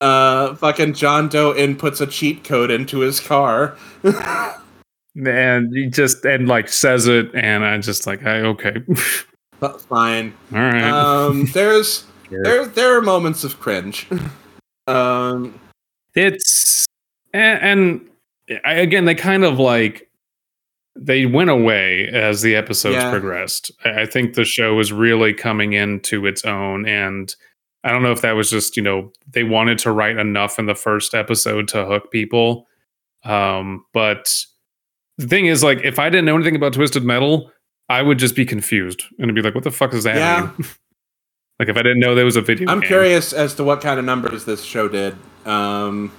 uh, 0.00 0.54
fucking 0.56 0.94
John 0.94 1.28
Doe 1.28 1.54
inputs 1.54 2.00
a 2.00 2.06
cheat 2.06 2.44
code 2.44 2.70
into 2.70 3.00
his 3.00 3.20
car. 3.20 3.76
And 5.24 5.74
he 5.74 5.86
just 5.86 6.24
and 6.24 6.48
like 6.48 6.68
says 6.68 7.06
it, 7.06 7.34
and 7.34 7.64
I 7.64 7.78
just 7.78 8.06
like, 8.06 8.24
I 8.26 8.40
okay, 8.40 8.76
But 9.60 9.80
fine. 9.80 10.34
all 10.52 10.60
right. 10.60 10.82
Um, 10.90 11.46
there's 11.54 12.04
Sure. 12.28 12.42
there 12.42 12.66
there 12.66 12.96
are 12.96 13.00
moments 13.02 13.44
of 13.44 13.60
cringe. 13.60 14.06
Um, 14.88 15.58
it's 16.14 16.84
and, 17.32 17.62
and 18.50 18.60
I, 18.64 18.74
again 18.74 19.04
they 19.04 19.14
kind 19.14 19.44
of 19.44 19.58
like 19.58 20.08
they 20.96 21.26
went 21.26 21.50
away 21.50 22.08
as 22.08 22.42
the 22.42 22.54
episodes 22.56 22.96
Yeah. 22.96 23.10
progressed 23.10 23.70
I, 23.84 24.02
I 24.02 24.06
think 24.06 24.34
the 24.34 24.44
show 24.44 24.74
was 24.74 24.92
really 24.92 25.34
coming 25.34 25.72
into 25.74 26.24
its 26.26 26.44
own 26.44 26.86
and 26.88 27.34
i 27.84 27.90
don't 27.90 28.02
know 28.02 28.12
if 28.12 28.22
that 28.22 28.32
was 28.32 28.48
just 28.50 28.76
you 28.76 28.82
know 28.82 29.12
they 29.30 29.44
wanted 29.44 29.78
to 29.80 29.92
write 29.92 30.16
enough 30.16 30.58
in 30.58 30.66
the 30.66 30.74
first 30.74 31.12
episode 31.14 31.68
to 31.68 31.84
hook 31.84 32.10
people 32.10 32.66
um 33.24 33.84
but 33.92 34.32
the 35.18 35.26
thing 35.26 35.46
is 35.46 35.62
like 35.62 35.80
if 35.84 35.98
i 35.98 36.08
didn't 36.10 36.24
know 36.24 36.34
anything 36.34 36.56
about 36.56 36.72
twisted 36.72 37.04
metal 37.04 37.50
i 37.88 38.02
would 38.02 38.18
just 38.18 38.34
be 38.36 38.44
confused 38.44 39.02
and 39.18 39.34
be 39.34 39.42
like 39.42 39.54
what 39.54 39.64
the 39.64 39.70
fuck 39.70 39.92
is 39.94 40.04
that 40.04 40.16
Yeah. 40.16 40.50
like 41.58 41.68
if 41.68 41.76
i 41.76 41.82
didn't 41.82 42.00
know 42.00 42.14
there 42.14 42.24
was 42.24 42.36
a 42.36 42.42
video 42.42 42.68
I'm 42.70 42.80
game. 42.80 42.88
curious 42.88 43.32
as 43.32 43.54
to 43.54 43.64
what 43.64 43.80
kind 43.80 43.98
of 43.98 44.04
numbers 44.04 44.44
this 44.44 44.62
show 44.62 44.88
did. 44.88 45.16
Um, 45.46 46.12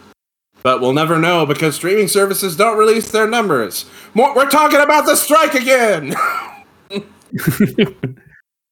but 0.63 0.81
we'll 0.81 0.93
never 0.93 1.19
know 1.19 1.45
because 1.45 1.75
streaming 1.75 2.07
services 2.07 2.55
don't 2.55 2.77
release 2.77 3.11
their 3.11 3.27
numbers. 3.27 3.85
More, 4.13 4.33
we're 4.35 4.49
talking 4.49 4.79
about 4.79 5.05
the 5.05 5.15
strike 5.15 5.53
again. 5.53 6.15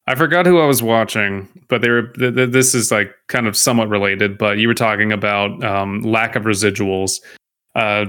I 0.08 0.16
forgot 0.16 0.46
who 0.46 0.60
I 0.60 0.66
was 0.66 0.84
watching, 0.84 1.48
but 1.68 1.82
they 1.82 1.90
were. 1.90 2.04
Th- 2.10 2.34
th- 2.34 2.50
this 2.52 2.76
is 2.76 2.92
like 2.92 3.12
kind 3.28 3.48
of 3.48 3.58
somewhat 3.58 3.90
related. 3.90 4.38
But 4.38 4.58
you 4.60 4.68
were 4.68 4.74
talking 4.76 5.12
about 5.12 5.64
um, 5.64 6.02
lack 6.02 6.36
of 6.36 6.44
residuals. 6.44 7.20
Uh, 7.74 8.06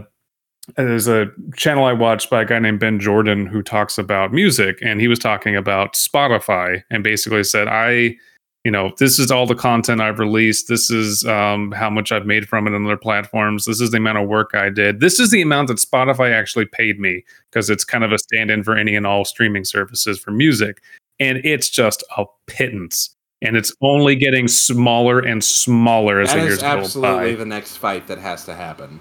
there's 0.77 1.09
a 1.09 1.27
channel 1.57 1.85
I 1.85 1.93
watched 1.93 2.29
by 2.31 2.43
a 2.43 2.45
guy 2.45 2.59
named 2.59 2.81
Ben 2.81 2.99
Jordan 2.99 3.47
who 3.47 3.63
talks 3.63 3.99
about 3.99 4.33
music, 4.33 4.79
and 4.83 5.01
he 5.01 5.09
was 5.09 5.19
talking 5.19 5.57
about 5.57 5.95
Spotify, 5.95 6.83
and 6.91 7.05
basically 7.05 7.45
said, 7.45 7.69
"I, 7.69 8.17
you 8.65 8.71
know, 8.71 8.93
this 8.99 9.19
is 9.19 9.31
all 9.31 9.47
the 9.47 9.55
content 9.55 10.01
I've 10.01 10.19
released. 10.19 10.69
This 10.69 10.91
is 10.91 11.25
um, 11.25 11.73
how 11.73 11.89
much 11.89 12.11
I've 12.11 12.27
made 12.27 12.49
from 12.49 12.67
it 12.67 12.75
on 12.75 12.85
other 12.85 12.97
platforms. 12.97 13.65
This 13.65 13.81
is 13.81 13.93
the 13.93 13.99
amount 13.99 14.19
of 14.19 14.29
work 14.29 14.51
I 14.55 14.71
did. 14.71 15.01
This 15.01 15.21
is 15.21 15.31
the 15.31 15.43
amount 15.43 15.69
that 15.69 15.79
Spotify 15.79 16.33
actually 16.33 16.67
paid 16.67 16.99
me 16.99 17.25
because 17.51 17.71
it's 17.71 17.85
kind 17.85 18.03
of 18.03 18.13
a 18.13 18.19
stand-in 18.19 18.65
for 18.65 18.77
any 18.77 18.97
and 18.97 19.07
all 19.07 19.25
streaming 19.25 19.65
services 19.65 20.19
for 20.19 20.31
music." 20.31 20.83
and 21.19 21.39
it's 21.45 21.69
just 21.69 22.05
a 22.17 22.25
pittance 22.47 23.15
and 23.43 23.57
it's 23.57 23.73
only 23.83 24.17
getting 24.17 24.49
smaller 24.49 25.21
and 25.21 25.45
smaller 25.45 26.21
as 26.21 26.31
that 26.31 26.41
the 26.41 26.45
years 26.45 26.59
go 26.59 26.63
by. 26.63 26.79
absolutely 26.79 27.35
the 27.35 27.47
next 27.47 27.77
fight 27.77 28.07
that 28.07 28.19
has 28.19 28.45
to 28.45 28.55
happen. 28.55 29.01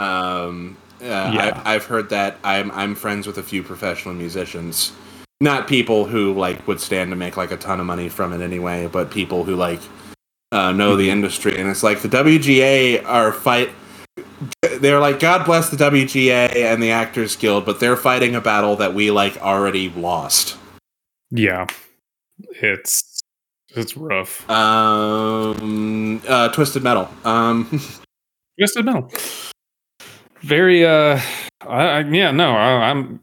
Um, 0.00 0.76
uh, 1.02 1.04
Yeah. 1.32 1.62
I, 1.64 1.74
I've 1.74 1.84
heard 1.84 2.08
that. 2.10 2.36
I'm 2.44 2.70
I'm 2.72 2.94
friends 2.94 3.26
with 3.26 3.38
a 3.38 3.42
few 3.42 3.62
professional 3.62 4.14
musicians, 4.14 4.92
not 5.40 5.66
people 5.68 6.04
who 6.06 6.34
like 6.34 6.66
would 6.68 6.80
stand 6.80 7.10
to 7.10 7.16
make 7.16 7.36
like 7.36 7.50
a 7.50 7.56
ton 7.56 7.80
of 7.80 7.86
money 7.86 8.08
from 8.08 8.32
it 8.32 8.40
anyway, 8.42 8.88
but 8.90 9.10
people 9.10 9.44
who 9.44 9.56
like 9.56 9.80
uh, 10.52 10.72
know 10.72 10.96
the 10.96 11.10
industry. 11.10 11.58
And 11.58 11.68
it's 11.70 11.82
like 11.82 12.00
the 12.02 12.08
WGA 12.08 13.04
are 13.06 13.32
fight. 13.32 13.70
They're 14.80 15.00
like 15.00 15.20
God 15.20 15.44
bless 15.44 15.68
the 15.70 15.76
WGA 15.76 16.54
and 16.54 16.82
the 16.82 16.90
Actors 16.90 17.36
Guild, 17.36 17.64
but 17.66 17.80
they're 17.80 17.96
fighting 17.96 18.34
a 18.34 18.40
battle 18.40 18.76
that 18.76 18.94
we 18.94 19.10
like 19.10 19.36
already 19.38 19.88
lost. 19.90 20.56
yeah 21.30 21.66
it's 22.62 23.20
it's 23.76 23.96
rough 23.96 24.48
Um, 24.50 26.20
uh, 26.26 26.48
Twisted 26.48 26.82
Metal. 26.82 27.08
Um, 27.24 27.68
twisted 28.58 28.84
metal 28.84 29.10
very 30.42 30.84
uh 30.84 31.20
I, 31.62 31.84
I 31.84 32.00
yeah 32.00 32.30
no 32.30 32.52
I, 32.52 32.90
i'm 32.90 33.20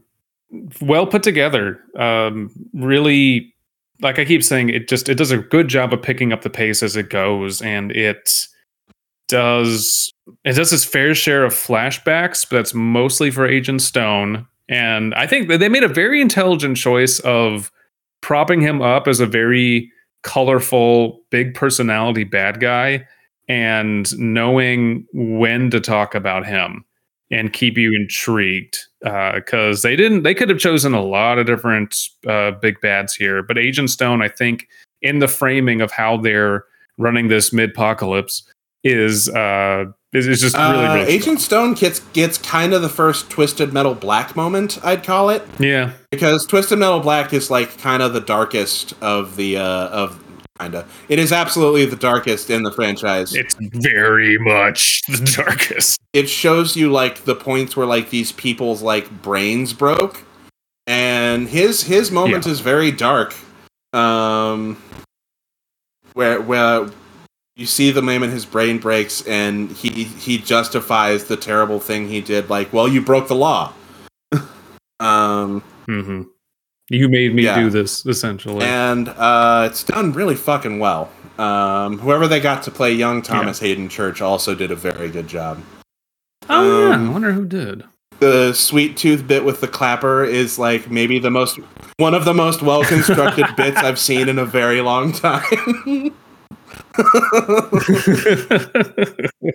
well 0.81 1.07
put 1.07 1.23
together 1.23 1.79
um 1.97 2.51
really 2.73 3.53
like 4.01 4.19
i 4.19 4.25
keep 4.25 4.43
saying 4.43 4.69
it 4.69 4.87
just 4.87 5.09
it 5.09 5.15
does 5.15 5.31
a 5.31 5.37
good 5.37 5.67
job 5.67 5.93
of 5.93 6.01
picking 6.01 6.31
up 6.31 6.41
the 6.41 6.49
pace 6.49 6.83
as 6.83 6.95
it 6.95 7.09
goes 7.09 7.61
and 7.61 7.91
it 7.91 8.47
does 9.27 10.13
it 10.43 10.53
does 10.53 10.73
its 10.73 10.83
fair 10.83 11.13
share 11.13 11.43
of 11.43 11.53
flashbacks, 11.53 12.47
but 12.49 12.57
that's 12.57 12.73
mostly 12.73 13.31
for 13.31 13.45
Agent 13.47 13.81
Stone. 13.81 14.45
And 14.69 15.13
I 15.15 15.27
think 15.27 15.47
that 15.47 15.59
they 15.59 15.69
made 15.69 15.83
a 15.83 15.89
very 15.89 16.21
intelligent 16.21 16.77
choice 16.77 17.19
of 17.19 17.71
propping 18.21 18.61
him 18.61 18.81
up 18.81 19.07
as 19.07 19.19
a 19.19 19.25
very 19.25 19.91
colorful, 20.23 21.21
big 21.29 21.53
personality 21.53 22.23
bad 22.23 22.59
guy 22.59 23.07
and 23.47 24.17
knowing 24.19 25.05
when 25.13 25.69
to 25.69 25.79
talk 25.79 26.13
about 26.13 26.45
him 26.45 26.83
and 27.31 27.53
keep 27.53 27.77
you 27.77 27.93
intrigued 27.93 28.77
because 29.01 29.83
uh, 29.83 29.87
they 29.87 29.95
didn't 29.95 30.23
they 30.23 30.33
could 30.33 30.49
have 30.49 30.59
chosen 30.59 30.93
a 30.93 31.01
lot 31.01 31.37
of 31.37 31.45
different 31.45 31.95
uh, 32.27 32.51
big 32.51 32.79
bads 32.81 33.13
here 33.13 33.43
but 33.43 33.57
agent 33.57 33.89
stone 33.89 34.21
i 34.21 34.27
think 34.27 34.67
in 35.01 35.19
the 35.19 35.27
framing 35.27 35.81
of 35.81 35.91
how 35.91 36.17
they're 36.17 36.63
running 36.97 37.27
this 37.27 37.53
mid-apocalypse 37.53 38.43
is 38.83 39.29
uh 39.29 39.85
is, 40.13 40.41
just 40.41 40.55
really, 40.55 40.85
uh, 40.85 40.95
really 40.95 41.07
agent 41.11 41.39
stone 41.39 41.73
gets 41.73 41.99
gets 42.13 42.37
kind 42.37 42.73
of 42.73 42.81
the 42.81 42.89
first 42.89 43.29
twisted 43.29 43.73
metal 43.73 43.93
black 43.93 44.35
moment 44.35 44.83
i'd 44.83 45.03
call 45.03 45.29
it. 45.29 45.43
Yeah. 45.59 45.93
Because 46.11 46.45
twisted 46.45 46.79
metal 46.79 47.01
black 47.01 47.33
is 47.33 47.51
like 47.51 47.77
kind 47.77 48.01
of 48.01 48.13
the 48.13 48.21
darkest 48.21 48.93
of 49.01 49.35
the 49.35 49.57
uh 49.57 49.87
of 49.89 50.23
kinda. 50.59 50.85
It 51.09 51.19
is 51.19 51.31
absolutely 51.31 51.85
the 51.85 51.95
darkest 51.95 52.49
in 52.49 52.63
the 52.63 52.71
franchise. 52.71 53.33
It's 53.35 53.55
very 53.59 54.37
much 54.39 55.01
the 55.07 55.33
darkest. 55.35 55.99
It 56.13 56.29
shows 56.29 56.75
you 56.75 56.91
like 56.91 57.25
the 57.25 57.35
points 57.35 57.75
where 57.75 57.87
like 57.87 58.09
these 58.09 58.31
people's 58.31 58.81
like 58.81 59.09
brains 59.21 59.73
broke, 59.73 60.23
and 60.85 61.47
his 61.47 61.83
his 61.83 62.11
moment 62.11 62.45
yeah. 62.45 62.51
is 62.51 62.59
very 62.59 62.91
dark. 62.91 63.35
Um, 63.93 64.81
where 66.13 66.41
where 66.41 66.89
you 67.55 67.65
see 67.65 67.91
the 67.91 68.01
moment 68.01 68.33
his 68.33 68.45
brain 68.45 68.77
breaks 68.77 69.25
and 69.25 69.71
he 69.71 70.03
he 70.03 70.37
justifies 70.37 71.25
the 71.25 71.37
terrible 71.37 71.79
thing 71.79 72.07
he 72.07 72.21
did. 72.21 72.49
Like, 72.49 72.71
well, 72.71 72.87
you 72.87 73.01
broke 73.01 73.27
the 73.27 73.35
law. 73.35 73.73
um. 74.99 75.63
Mm-hmm. 75.87 76.23
You 76.89 77.09
made 77.09 77.35
me 77.35 77.43
yeah. 77.43 77.59
do 77.59 77.69
this 77.69 78.05
essentially, 78.05 78.65
and 78.65 79.09
uh, 79.09 79.67
it's 79.69 79.83
done 79.83 80.13
really 80.13 80.35
fucking 80.35 80.79
well. 80.79 81.11
Um, 81.37 81.99
whoever 81.99 82.27
they 82.27 82.39
got 82.39 82.63
to 82.63 82.71
play 82.71 82.93
young 82.93 83.21
Thomas 83.21 83.61
yeah. 83.61 83.69
Haden 83.69 83.89
Church 83.89 84.21
also 84.21 84.55
did 84.55 84.71
a 84.71 84.75
very 84.75 85.09
good 85.09 85.27
job. 85.27 85.61
Oh 86.49 86.91
um, 86.91 87.03
yeah, 87.03 87.09
I 87.09 87.11
wonder 87.11 87.33
who 87.33 87.45
did. 87.45 87.83
The 88.19 88.53
sweet 88.53 88.97
tooth 88.97 89.27
bit 89.27 89.43
with 89.43 89.61
the 89.61 89.67
clapper 89.67 90.23
is 90.23 90.57
like 90.57 90.89
maybe 90.89 91.19
the 91.19 91.29
most 91.29 91.59
one 91.97 92.13
of 92.13 92.25
the 92.25 92.33
most 92.33 92.61
well 92.61 92.83
constructed 92.83 93.45
bits 93.57 93.77
I've 93.77 93.99
seen 93.99 94.29
in 94.29 94.39
a 94.39 94.45
very 94.45 94.81
long 94.81 95.11
time. 95.11 95.43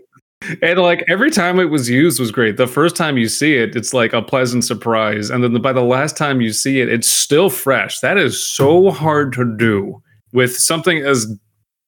and 0.63 0.79
like 0.79 1.05
every 1.09 1.31
time 1.31 1.59
it 1.59 1.71
was 1.71 1.89
used 1.89 2.21
was 2.21 2.31
great. 2.31 2.57
The 2.57 2.67
first 2.67 2.97
time 2.97 3.19
you 3.19 3.29
see 3.29 3.57
it, 3.57 3.77
it's 3.77 3.95
like 3.95 4.13
a 4.13 4.23
pleasant 4.23 4.65
surprise, 4.65 5.31
and 5.31 5.43
then 5.43 5.61
by 5.61 5.73
the 5.73 5.83
last 5.83 6.17
time 6.17 6.41
you 6.41 6.53
see 6.53 6.81
it, 6.81 6.89
it's 6.89 7.09
still 7.09 7.51
fresh. 7.51 8.01
That 8.01 8.19
is 8.19 8.43
so 8.43 8.91
hard 8.91 9.33
to 9.35 9.57
do 9.57 10.03
with 10.33 10.57
something 10.57 10.99
as 10.99 11.27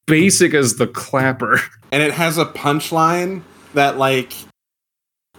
basic 0.06 0.54
as 0.54 0.76
the 0.76 0.86
clapper. 0.86 1.60
And 1.92 2.02
it 2.02 2.14
has 2.14 2.38
a 2.38 2.44
punchline 2.44 3.42
that 3.74 3.98
like 3.98 4.32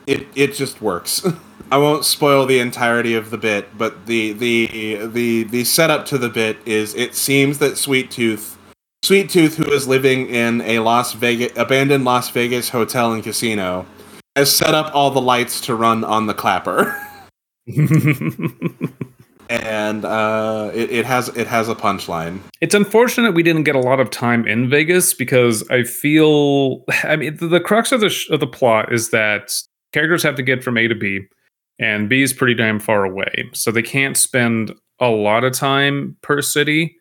it 0.07 0.25
it 0.35 0.53
just 0.53 0.81
works. 0.81 1.27
I 1.71 1.77
won't 1.77 2.05
spoil 2.05 2.45
the 2.45 2.59
entirety 2.59 3.13
of 3.13 3.29
the 3.29 3.37
bit, 3.37 3.77
but 3.77 4.05
the 4.05 4.31
the 4.31 5.05
the 5.07 5.43
the 5.43 5.63
setup 5.65 6.05
to 6.05 6.17
the 6.17 6.29
bit 6.29 6.57
is 6.65 6.95
it 6.95 7.13
seems 7.13 7.57
that 7.57 7.77
Sweet 7.77 8.09
Tooth 8.09 8.54
Sweet 9.05 9.29
Tooth, 9.29 9.55
who 9.55 9.71
is 9.71 9.87
living 9.87 10.27
in 10.29 10.61
a 10.61 10.79
Las 10.79 11.13
Vegas 11.13 11.55
abandoned 11.57 12.05
Las 12.05 12.31
Vegas 12.31 12.69
hotel 12.69 13.13
and 13.13 13.23
casino, 13.23 13.85
has 14.35 14.51
set 14.51 14.73
up 14.73 14.95
all 14.95 15.11
the 15.11 15.21
lights 15.21 15.61
to 15.61 15.75
run 15.75 16.03
on 16.03 16.25
the 16.25 16.33
clapper. 16.33 16.99
and 19.47 20.05
uh, 20.05 20.71
it, 20.73 20.89
it, 20.89 21.05
has 21.05 21.27
it 21.37 21.45
has 21.45 21.69
a 21.69 21.75
punchline. 21.75 22.39
It's 22.61 22.73
unfortunate 22.73 23.35
we 23.35 23.43
didn't 23.43 23.61
get 23.61 23.75
a 23.75 23.79
lot 23.79 23.99
of 23.99 24.09
time 24.09 24.47
in 24.47 24.71
Vegas 24.71 25.13
because 25.13 25.61
I 25.69 25.83
feel 25.83 26.83
I 27.03 27.15
mean 27.15 27.37
the, 27.37 27.45
the 27.45 27.59
crux 27.59 27.91
of 27.91 28.01
the 28.01 28.09
sh- 28.09 28.31
of 28.31 28.39
the 28.39 28.47
plot 28.47 28.91
is 28.91 29.11
that 29.11 29.53
characters 29.93 30.23
have 30.23 30.33
to 30.33 30.41
get 30.41 30.63
from 30.63 30.79
A 30.79 30.87
to 30.87 30.95
B, 30.95 31.19
and 31.77 32.09
B 32.09 32.23
is 32.23 32.33
pretty 32.33 32.55
damn 32.55 32.79
far 32.79 33.05
away, 33.05 33.51
so 33.53 33.69
they 33.69 33.83
can't 33.83 34.17
spend 34.17 34.73
a 34.99 35.09
lot 35.09 35.43
of 35.43 35.53
time 35.53 36.17
per 36.23 36.41
city 36.41 36.97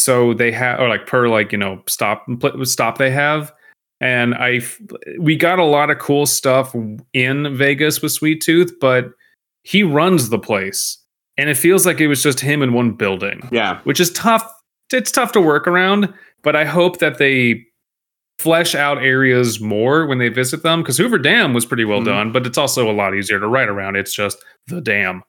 so 0.00 0.34
they 0.34 0.50
have 0.50 0.80
or 0.80 0.88
like 0.88 1.06
per 1.06 1.28
like 1.28 1.52
you 1.52 1.58
know 1.58 1.82
stop 1.86 2.26
stop 2.62 2.98
they 2.98 3.10
have. 3.10 3.52
And 4.00 4.34
i 4.34 4.60
we 5.18 5.36
got 5.36 5.58
a 5.58 5.64
lot 5.64 5.90
of 5.90 5.98
cool 5.98 6.26
stuff 6.26 6.74
in 7.12 7.56
vegas 7.56 8.00
with 8.00 8.12
sweet 8.12 8.40
tooth 8.40 8.72
but 8.80 9.10
he 9.62 9.82
runs 9.82 10.30
the 10.30 10.38
place. 10.38 10.96
And 11.36 11.48
it 11.48 11.56
feels 11.56 11.86
like 11.86 12.00
it 12.00 12.08
was 12.08 12.22
just 12.22 12.40
him 12.40 12.62
in 12.62 12.72
one 12.72 12.92
building. 12.92 13.48
Yeah. 13.52 13.80
Which 13.84 14.00
is 14.00 14.10
tough 14.12 14.50
it's 14.92 15.12
tough 15.12 15.32
to 15.32 15.40
work 15.40 15.68
around 15.68 16.12
but 16.42 16.56
i 16.56 16.64
hope 16.64 16.98
that 16.98 17.18
they 17.18 17.64
flesh 18.40 18.74
out 18.74 18.98
areas 18.98 19.60
more 19.60 20.06
when 20.06 20.18
they 20.18 20.28
visit 20.28 20.64
them 20.64 20.82
because 20.82 20.96
hoover 20.96 21.18
dam 21.18 21.52
was 21.52 21.64
pretty 21.64 21.84
well 21.84 21.98
mm-hmm. 21.98 22.08
done 22.08 22.32
but 22.32 22.44
it's 22.44 22.58
also 22.58 22.90
a 22.90 22.92
lot 22.92 23.14
easier 23.14 23.38
to 23.38 23.46
write 23.46 23.68
around. 23.68 23.96
It's 23.96 24.14
just 24.14 24.42
the 24.66 24.80
dam 24.80 25.22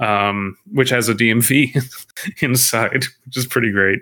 um, 0.00 0.56
which 0.72 0.90
has 0.90 1.08
a 1.08 1.14
DMV 1.14 1.76
inside, 2.42 3.04
which 3.24 3.36
is 3.36 3.46
pretty 3.46 3.70
great. 3.70 4.00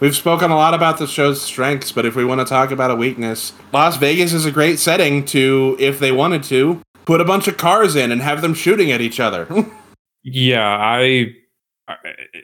We've 0.00 0.16
spoken 0.16 0.50
a 0.50 0.56
lot 0.56 0.74
about 0.74 0.98
the 0.98 1.06
show's 1.06 1.42
strengths, 1.42 1.90
but 1.92 2.06
if 2.06 2.14
we 2.14 2.24
want 2.24 2.40
to 2.40 2.44
talk 2.44 2.70
about 2.70 2.90
a 2.90 2.94
weakness, 2.94 3.52
Las 3.72 3.96
Vegas 3.96 4.32
is 4.32 4.46
a 4.46 4.52
great 4.52 4.78
setting 4.78 5.24
to, 5.26 5.76
if 5.80 5.98
they 5.98 6.12
wanted 6.12 6.44
to, 6.44 6.80
put 7.04 7.20
a 7.20 7.24
bunch 7.24 7.48
of 7.48 7.56
cars 7.56 7.96
in 7.96 8.12
and 8.12 8.22
have 8.22 8.40
them 8.40 8.54
shooting 8.54 8.92
at 8.92 9.00
each 9.00 9.18
other. 9.18 9.48
yeah, 10.22 10.76
I, 10.78 11.32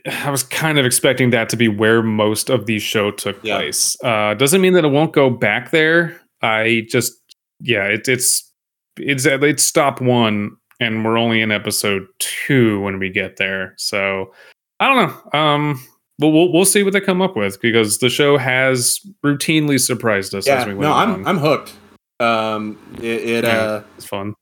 I 0.06 0.30
was 0.30 0.42
kind 0.42 0.78
of 0.78 0.84
expecting 0.84 1.30
that 1.30 1.48
to 1.50 1.56
be 1.56 1.68
where 1.68 2.02
most 2.02 2.50
of 2.50 2.66
the 2.66 2.80
show 2.80 3.12
took 3.12 3.38
yeah. 3.44 3.58
place. 3.58 3.96
Uh, 4.02 4.34
doesn't 4.34 4.60
mean 4.60 4.72
that 4.72 4.84
it 4.84 4.88
won't 4.88 5.12
go 5.12 5.30
back 5.30 5.70
there. 5.70 6.20
I 6.42 6.86
just, 6.88 7.12
yeah, 7.60 7.84
it, 7.84 8.08
it's 8.08 8.50
it's 8.96 9.26
it's 9.26 9.62
stop 9.62 10.00
one 10.00 10.56
and 10.80 11.04
we're 11.04 11.18
only 11.18 11.40
in 11.40 11.50
episode 11.50 12.06
two 12.18 12.80
when 12.80 12.98
we 12.98 13.10
get 13.10 13.36
there. 13.36 13.74
So 13.78 14.32
I 14.80 14.88
don't 14.88 15.08
know. 15.08 15.38
Um, 15.38 15.84
but 16.18 16.28
we'll 16.28 16.52
we'll 16.52 16.64
see 16.64 16.82
what 16.82 16.92
they 16.92 17.00
come 17.00 17.20
up 17.20 17.36
with 17.36 17.60
because 17.60 17.98
the 17.98 18.10
show 18.10 18.38
has 18.38 19.00
routinely 19.24 19.80
surprised 19.80 20.34
us 20.34 20.46
yeah, 20.46 20.60
as 20.60 20.66
we 20.66 20.74
went 20.74 20.82
no, 20.82 20.92
I'm 20.92 21.10
along. 21.10 21.26
I'm 21.26 21.38
hooked. 21.38 21.72
Um, 22.20 22.78
it, 22.98 23.04
it 23.04 23.44
yeah, 23.44 23.50
uh, 23.50 23.82
it's 23.96 24.06
fun. 24.06 24.34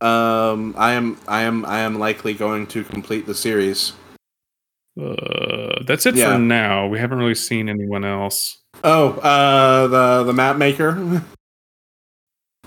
Um, 0.00 0.74
I 0.78 0.92
am 0.92 1.18
I 1.26 1.42
am 1.42 1.64
I 1.66 1.80
am 1.80 1.98
likely 1.98 2.34
going 2.34 2.66
to 2.68 2.84
complete 2.84 3.26
the 3.26 3.34
series. 3.34 3.92
Uh, 5.00 5.82
that's 5.86 6.06
it 6.06 6.14
yeah. 6.14 6.32
for 6.32 6.38
now. 6.38 6.86
We 6.86 6.98
haven't 6.98 7.18
really 7.18 7.34
seen 7.34 7.68
anyone 7.68 8.04
else. 8.04 8.58
Oh, 8.84 9.10
uh, 9.20 9.88
the 9.88 10.24
the 10.24 10.32
map 10.32 10.56
maker. 10.56 11.22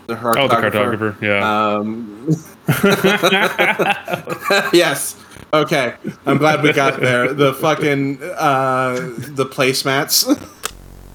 the 0.07 0.15
cartographer. 0.15 0.37
Oh, 0.37 0.47
the 0.47 0.55
cartographer. 0.55 1.21
Yeah. 1.21 1.75
Um, 1.75 2.27
yes. 4.73 5.15
Okay. 5.53 5.93
I'm 6.25 6.37
glad 6.37 6.63
we 6.63 6.73
got 6.73 6.99
there. 6.99 7.33
The 7.33 7.53
fucking 7.53 8.17
uh, 8.21 8.95
the 8.95 9.45
placemats. 9.45 10.49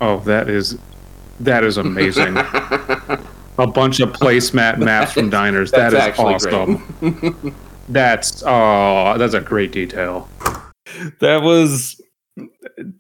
Oh, 0.01 0.21
that 0.21 0.49
is 0.49 0.79
that 1.41 1.65
is 1.65 1.77
amazing. 1.77 2.37
A 2.37 3.67
bunch 3.67 3.99
of 3.99 4.11
placemat 4.11 4.79
maps 4.79 5.11
from 5.11 5.29
diners. 5.29 5.73
That's 5.73 5.93
that 5.93 6.13
is 6.13 6.19
awesome. 6.21 7.57
that's 7.89 8.45
oh, 8.47 9.19
that's 9.19 9.35
a 9.35 9.41
great 9.41 9.73
detail. 9.73 10.29
That 11.19 11.43
was 11.43 12.01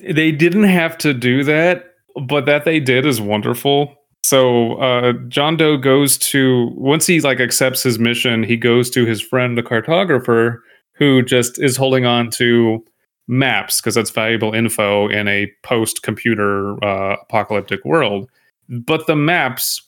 they 0.00 0.32
didn't 0.32 0.64
have 0.64 0.98
to 0.98 1.14
do 1.14 1.44
that, 1.44 1.94
but 2.20 2.46
that 2.46 2.64
they 2.64 2.80
did 2.80 3.06
is 3.06 3.20
wonderful 3.20 3.94
so 4.22 4.74
uh, 4.74 5.12
John 5.28 5.56
Doe 5.56 5.76
goes 5.76 6.18
to 6.18 6.70
once 6.74 7.06
he 7.06 7.20
like 7.20 7.40
accepts 7.40 7.82
his 7.82 7.98
mission, 7.98 8.42
he 8.42 8.56
goes 8.56 8.90
to 8.90 9.06
his 9.06 9.20
friend 9.20 9.56
the 9.56 9.62
cartographer, 9.62 10.58
who 10.94 11.22
just 11.22 11.58
is 11.58 11.76
holding 11.76 12.04
on 12.04 12.30
to 12.32 12.84
maps 13.28 13.80
because 13.80 13.94
that's 13.94 14.10
valuable 14.10 14.54
info 14.54 15.08
in 15.08 15.28
a 15.28 15.50
post-computer 15.62 16.82
uh, 16.84 17.16
apocalyptic 17.22 17.84
world. 17.84 18.28
But 18.68 19.06
the 19.06 19.16
maps 19.16 19.82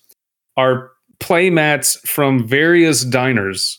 are 0.56 0.90
playmats 1.20 1.98
from 2.06 2.46
various 2.46 3.04
diners 3.04 3.78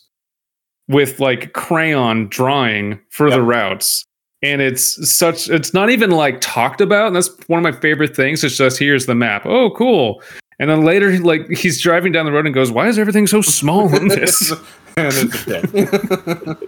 with 0.87 1.19
like 1.19 1.53
crayon 1.53 2.27
drawing 2.27 2.99
for 3.09 3.27
yep. 3.27 3.37
the 3.37 3.41
routes 3.41 4.05
and 4.43 4.61
it's 4.61 5.09
such 5.09 5.49
it's 5.49 5.73
not 5.73 5.89
even 5.89 6.11
like 6.11 6.39
talked 6.41 6.81
about 6.81 7.07
and 7.07 7.15
that's 7.15 7.29
one 7.47 7.63
of 7.65 7.73
my 7.73 7.79
favorite 7.79 8.15
things 8.15 8.43
it's 8.43 8.57
just 8.57 8.77
here's 8.77 9.05
the 9.05 9.15
map 9.15 9.45
oh 9.45 9.71
cool 9.71 10.21
and 10.61 10.69
then 10.69 10.85
later, 10.85 11.17
like 11.19 11.49
he's 11.49 11.81
driving 11.81 12.13
down 12.13 12.25
the 12.25 12.31
road 12.31 12.45
and 12.45 12.55
goes, 12.55 12.71
"Why 12.71 12.87
is 12.87 12.97
everything 12.97 13.27
so 13.27 13.41
small 13.41 13.93
in 13.93 14.07
this?" 14.07 14.51
and 14.97 15.13
it's 15.13 15.45
dead. 15.45 16.57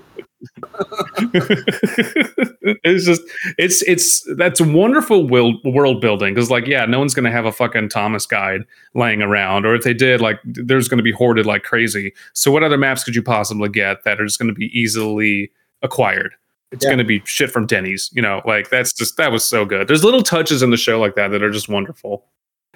it's 2.84 3.06
just 3.06 3.22
it's 3.58 3.82
it's 3.84 4.24
that's 4.36 4.60
wonderful 4.62 5.28
world 5.28 5.56
world 5.64 6.02
building 6.02 6.34
because 6.34 6.50
like 6.52 6.68
yeah 6.68 6.86
no 6.86 7.00
one's 7.00 7.14
gonna 7.14 7.32
have 7.32 7.46
a 7.46 7.52
fucking 7.52 7.88
thomas 7.90 8.26
guide 8.26 8.62
laying 8.94 9.22
around 9.22 9.66
or 9.66 9.76
if 9.76 9.84
they 9.84 9.94
did 9.94 10.20
like 10.22 10.40
there's 10.44 10.88
gonna 10.88 11.02
be 11.04 11.12
hoarded 11.12 11.46
like 11.46 11.64
crazy 11.64 12.14
so 12.34 12.52
what 12.52 12.64
other 12.64 12.78
maps 12.78 13.04
could 13.04 13.16
you 13.16 13.22
possibly 13.24 13.70
get 13.70 14.04
that 14.04 14.20
are 14.20 14.26
just 14.26 14.40
gonna 14.40 14.54
be 14.54 14.68
easily 14.78 15.50
acquired 15.82 16.34
it's 16.72 16.84
Yeah. 16.84 16.92
gonna 16.92 17.04
be 17.06 17.22
shit 17.26 17.50
from 17.52 17.66
denny's 17.66 18.10
you 18.14 18.22
know 18.22 18.42
like 18.46 18.70
that's 18.70 18.92
just 18.94 19.16
that 19.18 19.32
was 19.32 19.44
so 19.46 19.66
good 19.66 19.88
there's 19.88 20.04
little 20.04 20.24
touches 20.24 20.62
in 20.62 20.70
the 20.72 20.78
show 20.78 21.00
like 21.00 21.16
that 21.16 21.30
that 21.30 21.42
are 21.44 21.52
just 21.52 21.70
wonderful 21.70 22.26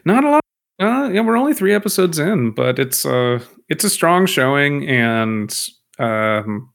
not 0.06 0.24
a 0.24 0.30
lot 0.32 0.42
uh, 0.80 1.10
yeah 1.12 1.22
we're 1.22 1.38
only 1.38 1.54
three 1.54 1.74
episodes 1.74 2.20
in 2.20 2.52
but 2.52 2.80
it's 2.80 3.06
uh 3.06 3.40
it's 3.70 3.84
a 3.84 3.90
strong 3.90 4.26
showing 4.26 4.88
and 4.88 5.68
um 6.00 6.70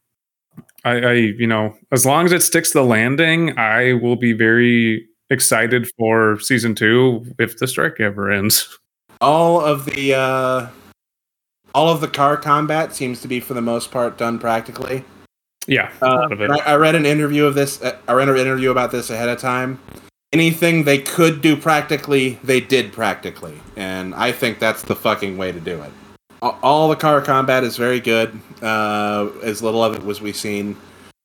I, 0.85 0.91
I, 1.01 1.13
you 1.13 1.47
know, 1.47 1.77
as 1.93 2.05
long 2.05 2.25
as 2.27 2.33
it 2.33 2.43
sticks 2.43 2.73
to 2.73 2.79
the 2.79 2.85
landing, 2.85 3.57
I 3.57 3.93
will 3.93 4.17
be 4.17 4.33
very 4.33 5.07
excited 5.31 5.89
for 5.97 6.41
season 6.41 6.75
two 6.75 7.25
if 7.39 7.59
the 7.59 7.69
strike 7.69 8.01
ever 8.01 8.33
ends. 8.33 8.79
all 9.21 9.61
of 9.61 9.85
the 9.85 10.15
uh, 10.15 10.67
all 11.73 11.89
of 11.89 12.01
the 12.01 12.09
car 12.09 12.37
combat 12.37 12.97
seems 12.97 13.21
to 13.23 13.29
be 13.29 13.39
for 13.39 13.55
the 13.55 13.63
most 13.63 13.93
part 13.93 14.19
done 14.19 14.41
practically. 14.41 15.05
Yeah, 15.69 15.89
Uh, 16.03 16.07
lot 16.09 16.33
of 16.33 16.41
it. 16.41 16.51
I, 16.51 16.73
I 16.73 16.75
read 16.75 16.97
an 16.97 17.07
interview 17.07 17.45
of 17.45 17.55
this. 17.55 17.81
uh, 17.81 17.97
I 18.09 18.15
read 18.15 18.29
an 18.29 18.37
interview 18.37 18.73
about 18.73 18.91
this 18.91 19.09
ahead 19.09 19.29
of 19.29 19.39
time. 19.39 19.79
Anything 20.33 20.85
they 20.85 20.99
could 20.99 21.43
do 21.43 21.57
practically, 21.57 22.39
they 22.43 22.61
did 22.61 22.93
practically, 22.93 23.61
and 23.77 24.15
I 24.15 24.33
think 24.33 24.59
that's 24.59 24.83
the 24.83 24.97
fucking 24.97 25.37
way 25.37 25.53
to 25.53 25.61
do 25.61 25.83
it. 25.83 25.93
All 26.41 26.89
the 26.89 26.97
car 26.97 27.21
combat 27.21 27.65
is 27.65 27.77
very 27.77 28.01
good. 28.01 28.41
Uh, 28.63 29.29
as 29.43 29.63
little 29.63 29.85
of 29.85 29.95
it 29.95 30.03
was 30.03 30.21
we 30.23 30.33
seen. 30.33 30.77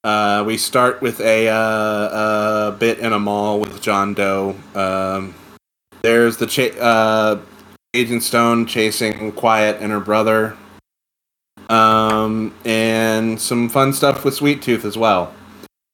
Uh, 0.03 0.43
we 0.45 0.57
start 0.57 1.01
with 1.01 1.21
a, 1.21 1.47
uh, 1.47 2.71
a 2.73 2.75
bit 2.77 2.99
in 2.99 3.13
a 3.13 3.19
mall 3.19 3.59
with 3.59 3.81
John 3.81 4.13
Doe. 4.13 4.55
Um, 4.75 5.33
there's 6.01 6.37
the 6.37 6.45
cha- 6.45 6.77
uh, 6.79 7.39
Agent 7.93 8.23
Stone 8.23 8.65
chasing 8.65 9.31
Quiet 9.31 9.77
and 9.79 9.91
her 9.91 9.99
brother. 9.99 10.57
Um, 11.69 12.53
and 12.65 13.39
some 13.39 13.69
fun 13.69 13.93
stuff 13.93 14.23
with 14.23 14.33
Sweet 14.33 14.61
Tooth 14.61 14.85
as 14.85 14.97
well. 14.97 15.33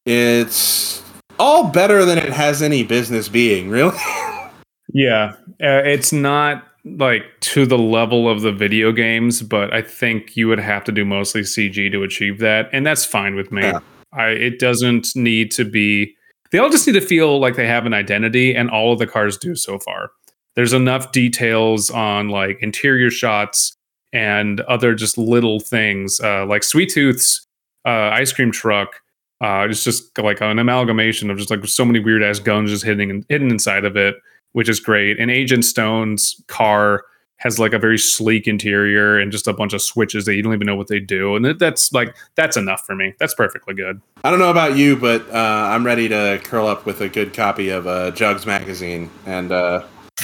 It's 0.06 1.03
all 1.40 1.70
better 1.70 2.06
than 2.06 2.18
it 2.18 2.32
has 2.32 2.62
any 2.62 2.84
business 2.84 3.28
being, 3.28 3.70
really. 3.70 3.98
Yeah, 4.94 5.34
uh, 5.62 5.82
it's 5.84 6.14
not 6.14 6.68
like 6.86 7.24
to 7.40 7.66
the 7.66 7.78
level 7.78 8.30
of 8.30 8.42
the 8.42 8.52
video 8.52 8.92
games, 8.92 9.42
but 9.42 9.74
I 9.74 9.82
think 9.82 10.38
you 10.38 10.48
would 10.48 10.60
have 10.60 10.84
to 10.84 10.92
do 10.92 11.04
mostly 11.04 11.42
CG 11.42 11.92
to 11.92 12.04
achieve 12.04 12.40
that, 12.40 12.70
and 12.72 12.86
that's 12.86 13.06
fine 13.06 13.36
with 13.36 13.52
me. 13.52 13.64
Yeah. 13.64 13.80
I 14.14 14.28
it 14.28 14.60
doesn't 14.60 15.16
need 15.16 15.52
to 15.52 15.66
be. 15.66 16.16
They 16.52 16.60
all 16.60 16.70
just 16.70 16.86
need 16.86 16.94
to 16.94 17.02
feel 17.02 17.40
like 17.40 17.56
they 17.56 17.66
have 17.66 17.88
an 17.88 17.94
identity, 17.94 18.56
and 18.56 18.70
all 18.70 18.94
of 18.94 19.00
the 19.00 19.08
cars 19.08 19.38
do 19.38 19.56
so 19.56 19.80
far. 19.80 20.12
There's 20.56 20.74
enough 20.74 21.12
details 21.12 21.90
on 21.90 22.30
like 22.30 22.60
interior 22.62 23.10
shots 23.10 23.76
and 24.12 24.62
other 24.62 24.94
just 24.94 25.18
little 25.18 25.60
things, 25.60 26.20
uh, 26.20 26.46
like 26.46 26.64
Sweet 26.64 26.92
Tooth's 26.92 27.48
uh, 27.86 28.12
ice 28.14 28.32
cream 28.32 28.52
truck. 28.52 29.02
Uh, 29.42 29.68
it's 29.70 29.84
just 29.84 30.18
like 30.18 30.42
an 30.42 30.60
amalgamation 30.60 31.30
of 31.30 31.38
just 31.38 31.50
like 31.50 31.66
so 31.66 31.84
many 31.84 32.00
weird 32.00 32.24
ass 32.24 32.40
guns 32.40 32.70
just 32.70 32.86
hidden 32.86 33.26
hidden 33.30 33.52
inside 33.52 33.84
of 33.84 33.98
it 33.98 34.16
which 34.54 34.70
is 34.70 34.80
great. 34.80 35.20
And 35.20 35.30
Agent 35.30 35.66
Stone's 35.66 36.42
car 36.48 37.04
has 37.38 37.60
like 37.60 37.74
a 37.74 37.80
very 37.80 37.98
sleek 37.98 38.48
interior 38.48 39.20
and 39.20 39.32
just 39.32 39.48
a 39.48 39.54
bunch 39.54 39.74
of 39.74 39.82
switches 39.82 40.24
that 40.26 40.36
you 40.36 40.42
don't 40.42 40.54
even 40.54 40.66
know 40.66 40.78
what 40.78 40.88
they 40.88 41.00
do. 41.00 41.36
And 41.36 41.60
that's 41.60 41.92
like 41.92 42.16
that's 42.36 42.56
enough 42.56 42.86
for 42.86 42.96
me. 42.96 43.14
That's 43.20 43.34
perfectly 43.34 43.74
good. 43.74 44.02
I 44.24 44.30
don't 44.30 44.40
know 44.40 44.52
about 44.52 44.78
you, 44.78 44.96
but 44.96 45.30
uh, 45.30 45.68
I'm 45.72 45.86
ready 45.86 46.08
to 46.08 46.40
curl 46.44 46.68
up 46.68 46.86
with 46.86 47.02
a 47.02 47.10
good 47.10 47.34
copy 47.34 47.70
of 47.70 47.86
uh, 47.86 48.12
Jugs 48.12 48.46
magazine. 48.46 49.10
And 49.26 49.52
uh, 49.52 49.84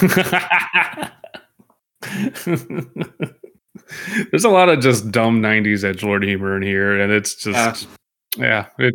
There's 4.30 4.44
a 4.44 4.48
lot 4.48 4.68
of 4.68 4.80
just 4.80 5.10
dumb 5.10 5.42
'90s 5.42 5.84
edge 5.84 6.02
lord 6.04 6.22
humor 6.22 6.56
in 6.56 6.62
here, 6.62 6.98
and 6.98 7.12
it's 7.12 7.34
just 7.34 7.88
yeah, 8.36 8.66
it, 8.78 8.94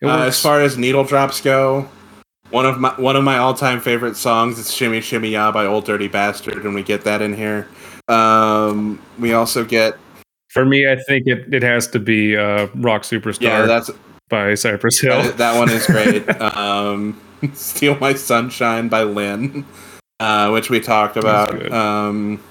it 0.00 0.06
uh, 0.06 0.22
as 0.22 0.40
far 0.40 0.60
as 0.60 0.78
needle 0.78 1.04
drops 1.04 1.40
go, 1.40 1.88
one 2.50 2.66
of 2.66 2.78
my 2.78 2.90
one 3.00 3.16
of 3.16 3.24
my 3.24 3.38
all 3.38 3.54
time 3.54 3.80
favorite 3.80 4.16
songs 4.16 4.58
is 4.58 4.72
"Shimmy 4.72 5.00
Shimmy 5.00 5.30
Ya" 5.30 5.52
by 5.52 5.66
Ol' 5.66 5.80
Dirty 5.80 6.08
Bastard, 6.08 6.64
and 6.64 6.74
we 6.74 6.82
get 6.82 7.04
that 7.04 7.22
in 7.22 7.34
here. 7.34 7.68
Um, 8.08 9.00
we 9.18 9.32
also 9.32 9.64
get 9.64 9.96
for 10.50 10.64
me, 10.64 10.90
I 10.90 10.96
think 10.96 11.26
it, 11.26 11.52
it 11.54 11.62
has 11.62 11.86
to 11.88 11.98
be 11.98 12.36
uh, 12.36 12.66
"Rock 12.74 13.02
Superstar" 13.02 13.42
yeah, 13.42 13.66
that's 13.66 13.90
by 14.28 14.54
Cypress 14.54 15.00
Hill. 15.00 15.22
that, 15.22 15.38
that 15.38 15.58
one 15.58 15.70
is 15.70 15.86
great. 15.86 16.28
um, 16.40 17.20
"Steal 17.54 17.96
My 17.98 18.14
Sunshine" 18.14 18.88
by 18.88 19.04
Len, 19.04 19.64
uh, 20.18 20.50
which 20.50 20.68
we 20.68 20.80
talked 20.80 21.16
about. 21.16 21.70
Um, 21.72 22.42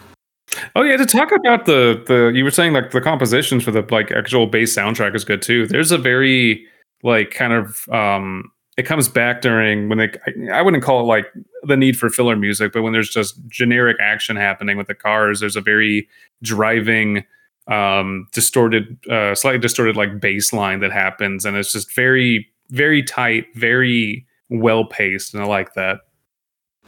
Oh 0.75 0.83
yeah, 0.83 0.97
to 0.97 1.05
talk 1.05 1.31
about 1.31 1.65
the 1.65 2.03
the 2.07 2.31
you 2.33 2.43
were 2.43 2.51
saying 2.51 2.73
like 2.73 2.91
the 2.91 3.01
compositions 3.01 3.63
for 3.63 3.71
the 3.71 3.85
like 3.89 4.11
actual 4.11 4.47
bass 4.47 4.75
soundtrack 4.75 5.15
is 5.15 5.23
good 5.23 5.41
too. 5.41 5.67
There's 5.67 5.91
a 5.91 5.97
very 5.97 6.65
like 7.03 7.31
kind 7.31 7.53
of 7.53 7.87
um 7.89 8.51
it 8.77 8.83
comes 8.83 9.07
back 9.07 9.41
during 9.41 9.89
when 9.89 9.97
they 9.97 10.09
I, 10.51 10.59
I 10.59 10.61
wouldn't 10.61 10.83
call 10.83 11.01
it 11.01 11.03
like 11.03 11.27
the 11.63 11.77
need 11.77 11.97
for 11.97 12.09
filler 12.09 12.35
music, 12.35 12.71
but 12.73 12.81
when 12.81 12.93
there's 12.93 13.09
just 13.09 13.39
generic 13.47 13.97
action 14.01 14.35
happening 14.35 14.77
with 14.77 14.87
the 14.87 14.95
cars, 14.95 15.39
there's 15.39 15.55
a 15.55 15.61
very 15.61 16.07
driving 16.41 17.23
um 17.67 18.27
distorted 18.31 18.97
uh 19.09 19.35
slightly 19.35 19.59
distorted 19.59 19.95
like 19.95 20.19
bass 20.19 20.51
line 20.51 20.79
that 20.79 20.91
happens 20.91 21.45
and 21.45 21.55
it's 21.55 21.71
just 21.71 21.93
very 21.95 22.47
very 22.71 23.03
tight, 23.03 23.45
very 23.55 24.25
well 24.49 24.85
paced 24.85 25.33
and 25.33 25.43
I 25.43 25.45
like 25.45 25.73
that. 25.75 25.99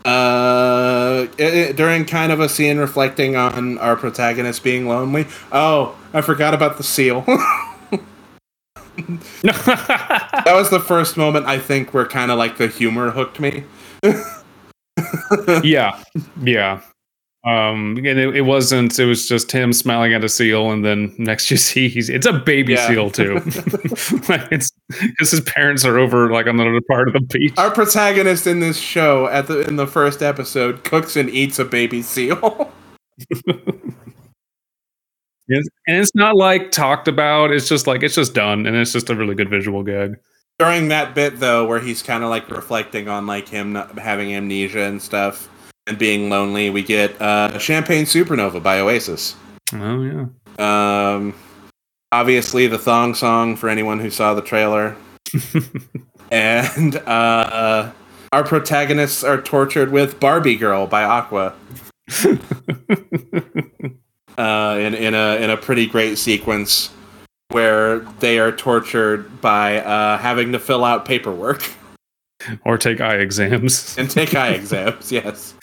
Uh, 0.05 1.27
i- 1.39 1.67
i- 1.69 1.71
during 1.73 2.05
kind 2.05 2.31
of 2.31 2.39
a 2.39 2.49
scene 2.49 2.77
reflecting 2.77 3.35
on 3.35 3.77
our 3.79 3.95
protagonist 3.95 4.63
being 4.63 4.87
lonely. 4.87 5.27
Oh, 5.51 5.95
I 6.13 6.21
forgot 6.21 6.53
about 6.53 6.77
the 6.77 6.83
seal. 6.83 7.21
that 9.43 10.43
was 10.47 10.69
the 10.69 10.79
first 10.79 11.17
moment 11.17 11.45
I 11.45 11.59
think 11.59 11.93
where 11.93 12.05
kind 12.05 12.31
of 12.31 12.37
like 12.37 12.57
the 12.57 12.67
humor 12.67 13.11
hooked 13.11 13.39
me. 13.39 13.63
yeah 15.63 16.01
yeah 16.41 16.81
um 17.43 17.97
and 17.97 18.19
it, 18.19 18.35
it 18.35 18.41
wasn't 18.41 18.99
it 18.99 19.05
was 19.05 19.27
just 19.27 19.51
him 19.51 19.73
smiling 19.73 20.13
at 20.13 20.23
a 20.23 20.29
seal 20.29 20.69
and 20.69 20.85
then 20.85 21.11
next 21.17 21.49
you 21.49 21.57
see 21.69 21.89
he's 21.89 22.07
it's 22.07 22.27
a 22.27 22.33
baby 22.33 22.73
Yeah. 22.73 22.87
seal 22.87 23.09
too 23.09 23.35
like 24.29 24.47
it's 24.51 24.69
because 24.89 25.31
his 25.31 25.41
parents 25.41 25.83
are 25.83 25.97
over 25.97 26.31
like 26.31 26.45
on 26.45 26.59
another 26.59 26.81
part 26.87 27.07
of 27.07 27.13
the 27.15 27.21
beach 27.21 27.53
Our 27.57 27.71
protagonist 27.71 28.45
in 28.45 28.59
this 28.59 28.77
show 28.77 29.25
at 29.27 29.47
the 29.47 29.61
in 29.67 29.75
the 29.77 29.87
first 29.87 30.21
episode 30.21 30.83
cooks 30.83 31.15
and 31.15 31.29
eats 31.31 31.57
a 31.57 31.65
baby 31.65 32.01
seal. 32.03 32.71
And 35.49 35.97
it's 35.97 36.15
not 36.15 36.35
like 36.35 36.71
talked 36.71 37.07
about 37.07 37.51
it's 37.51 37.67
just 37.67 37.85
like 37.87 38.03
it's 38.03 38.15
just 38.15 38.33
done 38.33 38.65
and 38.65 38.75
it's 38.77 38.93
just 38.93 39.09
a 39.09 39.15
really 39.15 39.35
good 39.35 39.49
visual 39.49 39.83
gag 39.83 40.15
During 40.59 40.87
that 40.89 41.13
bit 41.15 41.39
though, 41.39 41.65
where 41.65 41.79
he's 41.79 42.01
kind 42.01 42.23
of 42.23 42.29
like 42.29 42.49
reflecting 42.49 43.07
on 43.09 43.25
like 43.27 43.49
him 43.49 43.73
not 43.73 43.97
having 43.99 44.33
amnesia 44.33 44.81
and 44.83 45.01
stuff 45.01 45.49
and 45.87 45.97
being 45.97 46.29
lonely, 46.29 46.69
we 46.69 46.83
get 46.83 47.19
uh, 47.21 47.57
"Champagne 47.59 48.05
Supernova" 48.05 48.61
by 48.61 48.79
Oasis. 48.79 49.35
oh 49.73 50.01
yeah 50.03 50.25
Um, 51.15 51.33
obviously, 52.11 52.67
the 52.67 52.77
thong 52.77 53.13
song 53.15 53.55
for 53.55 53.69
anyone 53.69 53.99
who 53.99 54.09
saw 54.09 54.33
the 54.33 54.41
trailer. 54.41 54.95
and 56.31 56.95
uh, 56.97 57.91
our 58.31 58.43
protagonists 58.43 59.23
are 59.23 59.41
tortured 59.41 59.91
with 59.91 60.19
"Barbie 60.19 60.55
Girl" 60.55 60.87
by 60.87 61.03
Aqua. 61.03 61.53
Uh, 64.37 64.77
in 64.79 64.93
in 64.95 65.13
a 65.13 65.35
in 65.43 65.49
a 65.49 65.57
pretty 65.57 65.85
great 65.85 66.17
sequence 66.17 66.89
where 67.49 67.99
they 68.21 68.39
are 68.39 68.51
tortured 68.51 69.41
by 69.41 69.79
uh, 69.81 70.17
having 70.17 70.53
to 70.53 70.57
fill 70.57 70.85
out 70.85 71.03
paperwork 71.03 71.61
or 72.65 72.77
take 72.77 73.01
eye 73.01 73.15
exams 73.17 73.95
and 73.97 74.09
take 74.09 74.35
eye 74.35 74.49
exams. 74.49 75.11
Yes. 75.11 75.53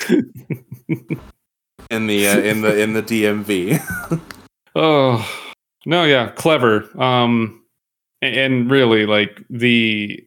In 1.90 2.06
the 2.06 2.28
uh, 2.28 2.38
in 2.38 2.60
the 2.62 2.80
in 2.80 2.92
the 2.92 3.02
DMV. 3.02 4.20
Oh 4.74 5.26
no, 5.86 6.04
yeah, 6.04 6.28
clever. 6.32 6.88
Um, 7.02 7.64
and 8.22 8.70
really, 8.70 9.06
like 9.06 9.42
the 9.50 10.22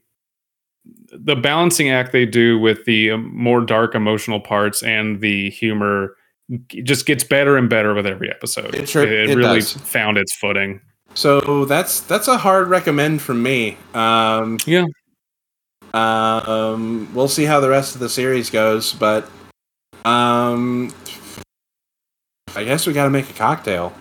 the 1.14 1.36
balancing 1.38 1.90
act 1.90 2.12
they 2.12 2.26
do 2.26 2.60
with 2.60 2.84
the 2.86 3.12
um, 3.12 3.34
more 3.34 3.62
dark 3.62 3.96
emotional 3.96 4.42
parts 4.42 4.82
and 4.84 5.22
the 5.22 5.50
humor 5.52 6.16
just 6.84 7.06
gets 7.06 7.24
better 7.24 7.56
and 7.56 7.70
better 7.70 7.94
with 7.94 8.06
every 8.06 8.30
episode. 8.30 8.76
It 8.76 8.90
sure- 8.90 9.04
it 9.04 9.34
really 9.36 9.60
does. 9.60 9.74
found 9.74 10.18
its 10.18 10.36
footing. 10.36 10.82
So 11.14 11.64
that's 11.66 12.02
that's 12.02 12.28
a 12.28 12.38
hard 12.38 12.68
recommend 12.68 13.22
from 13.22 13.42
me. 13.44 13.78
Um, 13.94 14.58
Yeah. 14.66 14.86
Um, 15.94 17.10
we'll 17.14 17.28
see 17.28 17.44
how 17.44 17.60
the 17.60 17.70
rest 17.70 17.96
of 17.96 18.02
the 18.02 18.10
series 18.10 18.50
goes, 18.50 18.94
but 18.94 19.30
um, 20.06 20.94
I 22.56 22.64
guess 22.64 22.88
we 22.88 22.94
got 22.94 23.06
to 23.06 23.10
make 23.10 23.30
a 23.30 23.34
cocktail. 23.34 23.94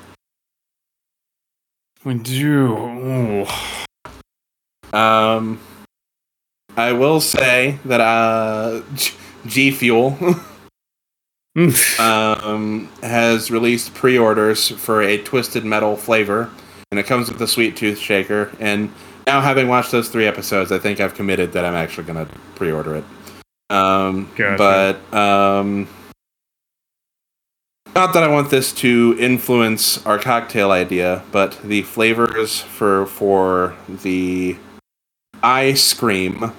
We 2.04 2.14
do. 2.14 2.76
Ooh. 2.76 3.46
Um, 4.96 5.60
I 6.76 6.92
will 6.92 7.20
say 7.20 7.78
that 7.84 8.00
uh, 8.00 8.82
G-, 8.94 9.12
G 9.46 9.70
Fuel 9.70 10.16
um, 11.98 12.88
has 13.02 13.50
released 13.50 13.92
pre-orders 13.94 14.68
for 14.68 15.02
a 15.02 15.18
twisted 15.18 15.64
metal 15.64 15.96
flavor, 15.96 16.50
and 16.90 16.98
it 16.98 17.06
comes 17.06 17.30
with 17.30 17.40
a 17.42 17.46
sweet 17.46 17.76
tooth 17.76 17.98
shaker. 17.98 18.50
And 18.58 18.92
now, 19.26 19.40
having 19.40 19.68
watched 19.68 19.90
those 19.90 20.08
three 20.08 20.26
episodes, 20.26 20.72
I 20.72 20.78
think 20.78 21.00
I've 21.00 21.14
committed 21.14 21.52
that 21.52 21.64
I'm 21.64 21.74
actually 21.74 22.04
going 22.04 22.26
to 22.26 22.32
pre-order 22.54 22.96
it. 22.96 23.04
Um, 23.70 24.30
Gotcha. 24.36 24.56
But 25.10 25.16
um, 25.16 25.88
not 27.94 28.14
that 28.14 28.22
I 28.22 28.28
want 28.28 28.50
this 28.50 28.72
to 28.74 29.16
influence 29.18 30.04
our 30.06 30.18
cocktail 30.18 30.70
idea, 30.70 31.22
but 31.32 31.60
the 31.62 31.82
flavors 31.82 32.60
for 32.60 33.06
for 33.06 33.76
the 33.88 34.56
ice 35.42 35.92
cream 35.92 36.52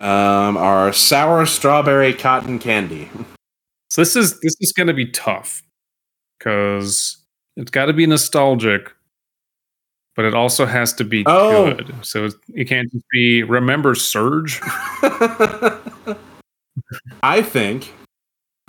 um, 0.00 0.56
are 0.56 0.92
sour 0.92 1.46
strawberry 1.46 2.14
cotton 2.14 2.58
candy. 2.58 3.10
So 3.90 4.02
this 4.02 4.16
is 4.16 4.40
this 4.40 4.56
is 4.60 4.72
going 4.72 4.86
to 4.86 4.94
be 4.94 5.06
tough 5.06 5.62
because 6.38 7.24
it's 7.56 7.70
got 7.70 7.86
to 7.86 7.92
be 7.92 8.06
nostalgic, 8.06 8.93
but 10.16 10.24
it 10.24 10.34
also 10.34 10.66
has 10.66 10.92
to 10.94 11.04
be 11.04 11.24
Oh. 11.26 11.74
good. 11.74 11.94
So 12.02 12.28
it 12.54 12.64
can't 12.68 12.90
just 12.92 13.04
be 13.12 13.42
remember 13.42 13.94
Surge. 13.94 14.60
I 17.22 17.42
think. 17.42 17.92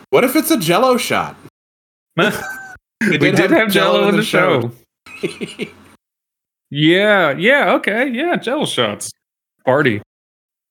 What 0.10 0.24
if 0.24 0.36
it's 0.36 0.52
a 0.52 0.58
Jello 0.58 0.98
shot? 0.98 1.36
we 2.18 3.18
did, 3.18 3.38
have 3.52 3.72
Jello 3.72 4.08
in 4.08 4.16
the, 4.16 4.24
show. 4.24 4.72
Yeah, 6.72 7.32
yeah, 7.32 7.74
okay, 7.76 8.10
yeah, 8.10 8.36
Jello 8.38 8.66
shots 8.66 9.12
party. 9.64 10.02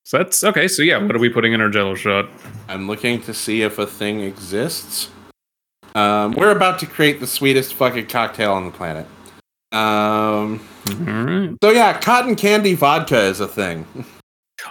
So 0.05 0.19
that's 0.19 0.43
okay. 0.45 0.69
So 0.69 0.83
yeah, 0.83 0.99
what 0.99 1.15
are 1.15 1.19
we 1.19 1.29
putting 1.31 1.53
in 1.53 1.61
our 1.61 1.71
Jello 1.71 1.95
shot? 1.95 2.29
I'm 2.69 2.89
looking 2.89 3.23
to 3.23 3.33
see 3.33 3.63
if 3.63 3.79
a 3.79 3.87
thing 3.87 4.21
exists. 4.21 5.09
Um, 5.95 6.33
we're 6.33 6.51
about 6.51 6.79
to 6.81 6.87
create 6.87 7.21
the 7.21 7.27
sweetest 7.27 7.75
fucking 7.75 8.07
cocktail 8.09 8.53
on 8.53 8.65
the 8.67 8.73
planet. 8.73 9.07
Um, 9.75 10.61
All 10.89 10.95
right. 11.25 11.51
so 11.63 11.71
yeah, 11.71 11.99
cotton 12.01 12.37
candy 12.37 12.75
vodka 12.75 13.19
is 13.21 13.41
a 13.41 13.49
thing. 13.49 13.87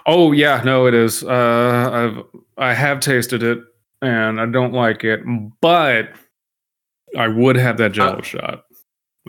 Oh 0.06 0.32
yeah, 0.32 0.62
no, 0.64 0.86
it 0.88 0.94
is. 0.94 1.24
Uh, 1.24 1.90
I've 1.92 2.42
I 2.58 2.74
have 2.74 3.00
tasted 3.00 3.44
it 3.44 3.60
and 4.02 4.40
I 4.40 4.46
don't 4.46 4.74
like 4.74 5.04
it, 5.04 5.22
but 5.62 6.10
I 7.18 7.28
would 7.28 7.56
have 7.58 7.78
that 7.78 7.92
Jello 7.92 8.20
Uh, 8.20 8.22
shot. 8.22 8.64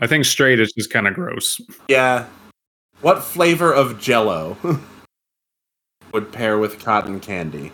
I 0.00 0.06
think 0.06 0.24
straight 0.24 0.60
is 0.60 0.72
just 0.72 0.90
kind 0.90 1.06
of 1.06 1.14
gross. 1.14 1.60
Yeah. 1.88 2.26
What 3.00 3.22
flavor 3.22 3.72
of 3.72 4.00
Jello 4.00 4.56
would 6.12 6.32
pair 6.32 6.58
with 6.58 6.82
cotton 6.82 7.20
candy? 7.20 7.72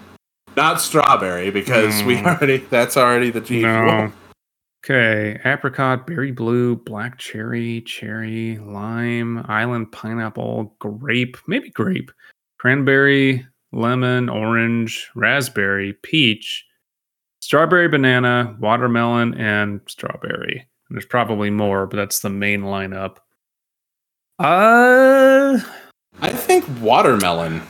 Not 0.57 0.81
strawberry 0.81 1.51
because 1.51 2.03
we 2.03 2.17
Mm. 2.17 2.27
already 2.27 2.57
that's 2.71 2.97
already 2.97 3.31
the 3.31 3.41
G. 3.41 3.63
No. 3.63 4.11
Okay, 4.83 5.39
apricot, 5.45 6.07
berry 6.07 6.33
blue, 6.33 6.75
black 6.75 7.19
cherry, 7.19 7.83
cherry, 7.83 8.57
lime, 8.59 9.45
island 9.47 9.93
pineapple, 9.93 10.75
grape, 10.79 11.37
maybe 11.47 11.69
grape, 11.69 12.11
cranberry, 12.59 13.47
lemon, 13.73 14.31
orange, 14.31 15.11
raspberry, 15.15 15.93
peach, 16.03 16.65
strawberry, 17.41 17.89
banana, 17.89 18.57
watermelon, 18.59 19.35
and 19.35 19.83
strawberry. 19.87 20.67
And 20.89 20.97
there's 20.97 21.05
probably 21.05 21.51
more, 21.51 21.87
but 21.87 21.97
that's 21.97 22.21
the 22.21 22.31
main 22.31 22.63
lineup. 22.63 23.19
Uh, 24.39 25.61
I 26.23 26.29
think 26.33 26.65
watermelon 26.81 27.61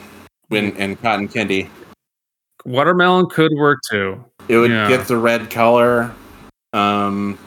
when 0.48 0.76
and 0.76 1.00
cotton 1.02 1.26
candy. 1.26 1.68
watermelon 2.64 3.26
could 3.28 3.50
work 3.56 3.80
too. 3.90 4.24
It 4.46 4.58
would 4.58 4.70
Yeah. 4.70 4.88
get 4.88 5.08
the 5.08 5.16
red 5.16 5.50
color. 5.50 6.12
Um 6.72 7.38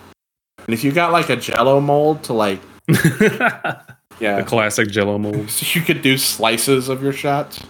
and 0.65 0.74
if 0.74 0.84
you 0.84 0.91
got 0.91 1.11
like 1.11 1.30
a 1.30 1.36
jello 1.36 1.80
mold 1.80 2.24
to 2.24 2.34
like 2.34 2.59
yeah, 4.19 4.38
the 4.38 4.43
classic 4.45 4.89
Jello 4.89 5.17
mold. 5.17 5.51
you 5.74 5.82
could 5.82 6.01
do 6.01 6.17
slices 6.17 6.89
of 6.89 7.01
your 7.01 7.13
shots. 7.13 7.63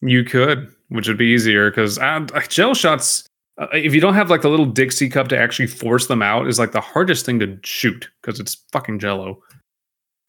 You 0.00 0.24
could, 0.24 0.68
which 0.88 1.08
would 1.08 1.18
be 1.18 1.26
easier 1.26 1.70
because 1.70 1.98
uh, 1.98 2.26
gel 2.48 2.74
shots. 2.74 3.26
Uh, 3.56 3.68
if 3.72 3.94
you 3.94 4.00
don't 4.00 4.14
have 4.14 4.30
like 4.30 4.42
the 4.42 4.50
little 4.50 4.66
Dixie 4.66 5.08
cup 5.08 5.28
to 5.28 5.38
actually 5.38 5.68
force 5.68 6.08
them 6.08 6.22
out, 6.22 6.46
is 6.46 6.58
like 6.58 6.72
the 6.72 6.80
hardest 6.80 7.24
thing 7.24 7.38
to 7.40 7.58
shoot 7.62 8.10
because 8.20 8.40
it's 8.40 8.62
fucking 8.72 8.98
Jello. 8.98 9.40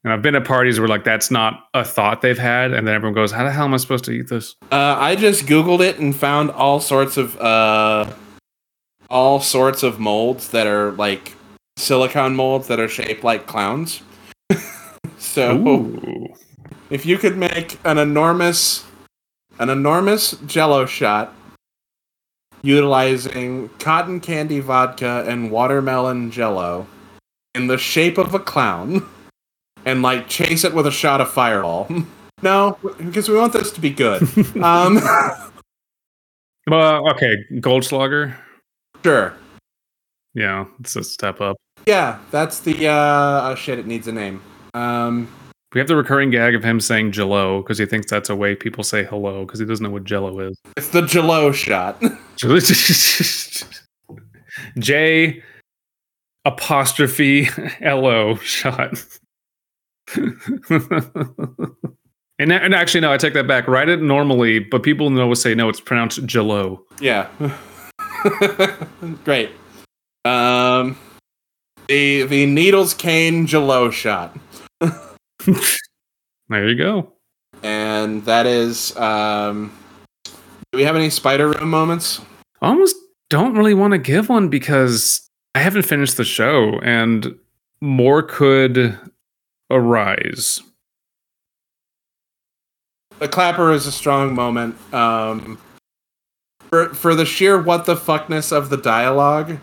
And 0.03 0.13
I've 0.13 0.21
been 0.21 0.35
at 0.35 0.45
parties 0.45 0.79
where 0.79 0.87
like 0.87 1.03
that's 1.03 1.31
not 1.31 1.67
a 1.73 1.83
thought 1.83 2.21
they've 2.21 2.37
had, 2.37 2.71
and 2.71 2.87
then 2.87 2.95
everyone 2.95 3.15
goes, 3.15 3.31
"How 3.31 3.43
the 3.43 3.51
hell 3.51 3.65
am 3.65 3.73
I 3.73 3.77
supposed 3.77 4.05
to 4.05 4.11
eat 4.11 4.29
this?" 4.29 4.55
Uh, 4.71 4.95
I 4.99 5.15
just 5.15 5.45
googled 5.45 5.79
it 5.79 5.99
and 5.99 6.15
found 6.15 6.51
all 6.51 6.79
sorts 6.79 7.17
of 7.17 7.35
uh, 7.39 8.09
all 9.09 9.39
sorts 9.39 9.83
of 9.83 9.99
molds 9.99 10.49
that 10.49 10.67
are 10.67 10.91
like 10.93 11.33
silicone 11.77 12.35
molds 12.35 12.67
that 12.67 12.79
are 12.79 12.87
shaped 12.87 13.23
like 13.23 13.47
clowns. 13.47 14.01
so 15.17 15.57
Ooh. 15.57 16.33
if 16.89 17.05
you 17.05 17.17
could 17.17 17.37
make 17.37 17.79
an 17.85 17.97
enormous 17.97 18.85
an 19.59 19.69
enormous 19.69 20.31
jello 20.45 20.85
shot 20.85 21.33
utilizing 22.61 23.69
cotton 23.79 24.19
candy 24.19 24.59
vodka 24.59 25.23
and 25.27 25.51
watermelon 25.51 26.31
jello 26.31 26.85
in 27.53 27.67
the 27.67 27.77
shape 27.77 28.17
of 28.17 28.33
a 28.33 28.39
clown 28.39 29.07
and 29.85 30.01
like 30.01 30.27
chase 30.27 30.63
it 30.63 30.73
with 30.73 30.87
a 30.87 30.91
shot 30.91 31.21
of 31.21 31.31
fireball 31.31 31.87
no 32.41 32.77
because 32.97 33.29
we 33.29 33.37
want 33.37 33.53
this 33.53 33.71
to 33.71 33.79
be 33.79 33.89
good 33.89 34.21
um 34.61 34.99
Well, 36.67 37.07
okay, 37.11 37.35
Goldschlager. 37.53 38.35
Sure 39.05 39.33
Yeah, 40.33 40.65
it's 40.79 40.95
a 40.95 41.03
step 41.03 41.41
up. 41.41 41.57
yeah 41.85 42.17
that's 42.31 42.61
the 42.61 42.87
uh 42.87 43.49
oh 43.51 43.55
shit 43.55 43.77
it 43.77 43.85
needs 43.85 44.07
a 44.07 44.11
name 44.11 44.41
um 44.73 45.27
We 45.73 45.79
have 45.79 45.87
the 45.87 45.95
recurring 45.95 46.31
gag 46.31 46.55
of 46.55 46.63
him 46.63 46.79
saying 46.79 47.11
Jello 47.11 47.61
because 47.61 47.77
he 47.77 47.85
thinks 47.85 48.09
that's 48.09 48.31
a 48.31 48.35
way 48.35 48.55
people 48.55 48.83
say 48.83 49.03
hello 49.03 49.45
because 49.45 49.59
he 49.59 49.65
doesn't 49.67 49.83
know 49.83 49.91
what 49.91 50.05
Jello 50.05 50.39
is. 50.39 50.59
it's 50.75 50.89
the 50.89 51.03
jello 51.03 51.51
shot 51.51 52.01
J 54.79 55.43
apostrophe 56.45 57.47
L 57.81 58.07
O 58.07 58.37
shot. 58.37 59.03
and, 62.39 62.51
and 62.51 62.73
actually, 62.75 63.01
no, 63.01 63.11
I 63.11 63.17
take 63.17 63.33
that 63.33 63.47
back. 63.47 63.67
Write 63.67 63.89
it 63.89 64.01
normally, 64.01 64.59
but 64.59 64.83
people 64.83 65.09
know 65.09 65.33
say 65.33 65.55
no. 65.55 65.67
It's 65.69 65.79
pronounced 65.81 66.25
Jello. 66.25 66.83
Yeah. 66.99 67.27
Great. 69.24 69.51
Um 70.24 70.97
the 71.88 72.24
the 72.24 72.45
Needles 72.45 72.93
Kane 72.93 73.45
Jello 73.47 73.89
shot. 73.91 74.38
There 76.47 76.68
you 76.68 76.76
go. 76.76 77.11
And 77.63 78.24
that 78.26 78.45
is 78.45 78.95
um 78.97 79.76
do 80.24 80.78
we 80.78 80.84
have 80.84 80.95
any 80.95 81.09
spider 81.09 81.49
room 81.49 81.70
moments? 81.70 82.22
I 82.61 82.68
almost 82.68 82.95
don't 83.30 83.55
really 83.55 83.74
want 83.74 83.91
to 83.91 83.97
give 83.97 84.30
one 84.30 84.49
because 84.49 85.28
I 85.55 85.59
haven't 85.59 85.84
finished 85.84 86.18
the 86.18 86.26
show, 86.26 86.80
and 86.84 87.36
more 87.82 88.22
could 88.22 88.99
arise. 89.72 90.61
The 93.20 93.28
clapper 93.28 93.72
is 93.72 93.88
a 93.88 93.91
strong 93.91 94.36
moment. 94.36 94.76
Um 94.93 95.57
for 96.76 96.93
for 96.93 97.15
the 97.15 97.26
sheer 97.26 97.61
what 97.61 97.86
the 97.86 97.95
fuckness 97.95 98.51
of 98.51 98.69
the 98.69 98.78
dialogue. 98.78 99.57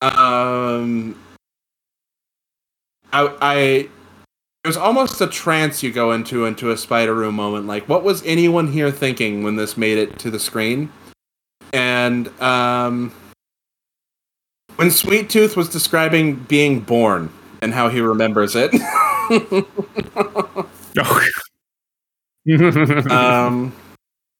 Um 0.00 1.16
I 3.12 3.34
I 3.40 3.56
it 4.64 4.66
was 4.66 4.76
almost 4.76 5.20
a 5.20 5.26
trance 5.26 5.82
you 5.82 5.92
go 5.92 6.12
into 6.12 6.44
into 6.44 6.70
a 6.70 6.76
spider 6.76 7.14
room 7.14 7.36
moment. 7.36 7.66
Like, 7.66 7.88
what 7.88 8.02
was 8.02 8.22
anyone 8.24 8.68
here 8.68 8.90
thinking 8.90 9.42
when 9.42 9.56
this 9.56 9.76
made 9.76 9.98
it 9.98 10.18
to 10.20 10.30
the 10.30 10.38
screen? 10.38 10.92
And 11.72 12.28
um, 12.40 13.12
when 14.76 14.90
Sweet 14.90 15.30
Tooth 15.30 15.56
was 15.56 15.68
describing 15.68 16.34
being 16.34 16.80
born 16.80 17.30
and 17.62 17.72
how 17.72 17.88
he 17.88 18.00
remembers 18.00 18.56
it, 18.56 18.72
Oh. 21.00 21.28
um, 23.10 23.72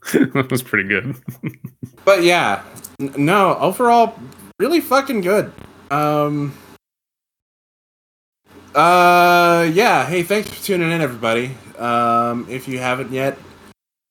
that 0.34 0.50
was 0.50 0.62
pretty 0.62 0.88
good. 0.88 1.16
but 2.04 2.22
yeah, 2.22 2.62
no, 2.98 3.56
overall, 3.58 4.18
really 4.58 4.80
fucking 4.80 5.20
good. 5.20 5.52
Um, 5.90 6.54
uh, 8.74 9.68
yeah. 9.72 10.06
Hey, 10.06 10.22
thanks 10.22 10.48
for 10.48 10.64
tuning 10.64 10.90
in, 10.90 11.00
everybody. 11.00 11.56
Um, 11.78 12.46
if 12.48 12.68
you 12.68 12.78
haven't 12.78 13.12
yet, 13.12 13.38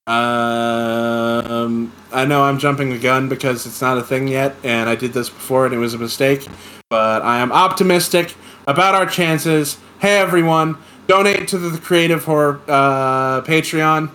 um, 0.07 1.91
I 2.13 2.25
know 2.25 2.43
I'm 2.43 2.59
jumping 2.59 2.91
the 2.91 2.99
gun 2.99 3.27
because 3.27 3.65
it's 3.65 3.81
not 3.81 3.97
a 3.97 4.03
thing 4.03 4.27
yet, 4.27 4.55
and 4.63 4.89
I 4.89 4.95
did 4.95 5.13
this 5.13 5.29
before 5.29 5.65
and 5.65 5.73
it 5.73 5.79
was 5.79 5.93
a 5.93 5.97
mistake. 5.97 6.47
But 6.89 7.23
I 7.23 7.39
am 7.39 7.51
optimistic 7.51 8.35
about 8.67 8.95
our 8.95 9.05
chances. 9.05 9.77
Hey, 9.99 10.17
everyone, 10.19 10.77
donate 11.07 11.47
to 11.49 11.57
the 11.57 11.77
Creative 11.79 12.23
Horror 12.23 12.61
uh, 12.67 13.41
Patreon. 13.41 14.11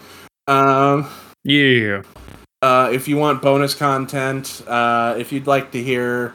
Um, 0.46 1.08
Yeah. 1.44 2.02
uh, 2.62 2.90
if 2.92 3.08
you 3.08 3.16
want 3.16 3.42
bonus 3.42 3.74
content, 3.74 4.62
uh, 4.66 5.14
if 5.18 5.32
you'd 5.32 5.46
like 5.46 5.72
to 5.72 5.82
hear 5.82 6.34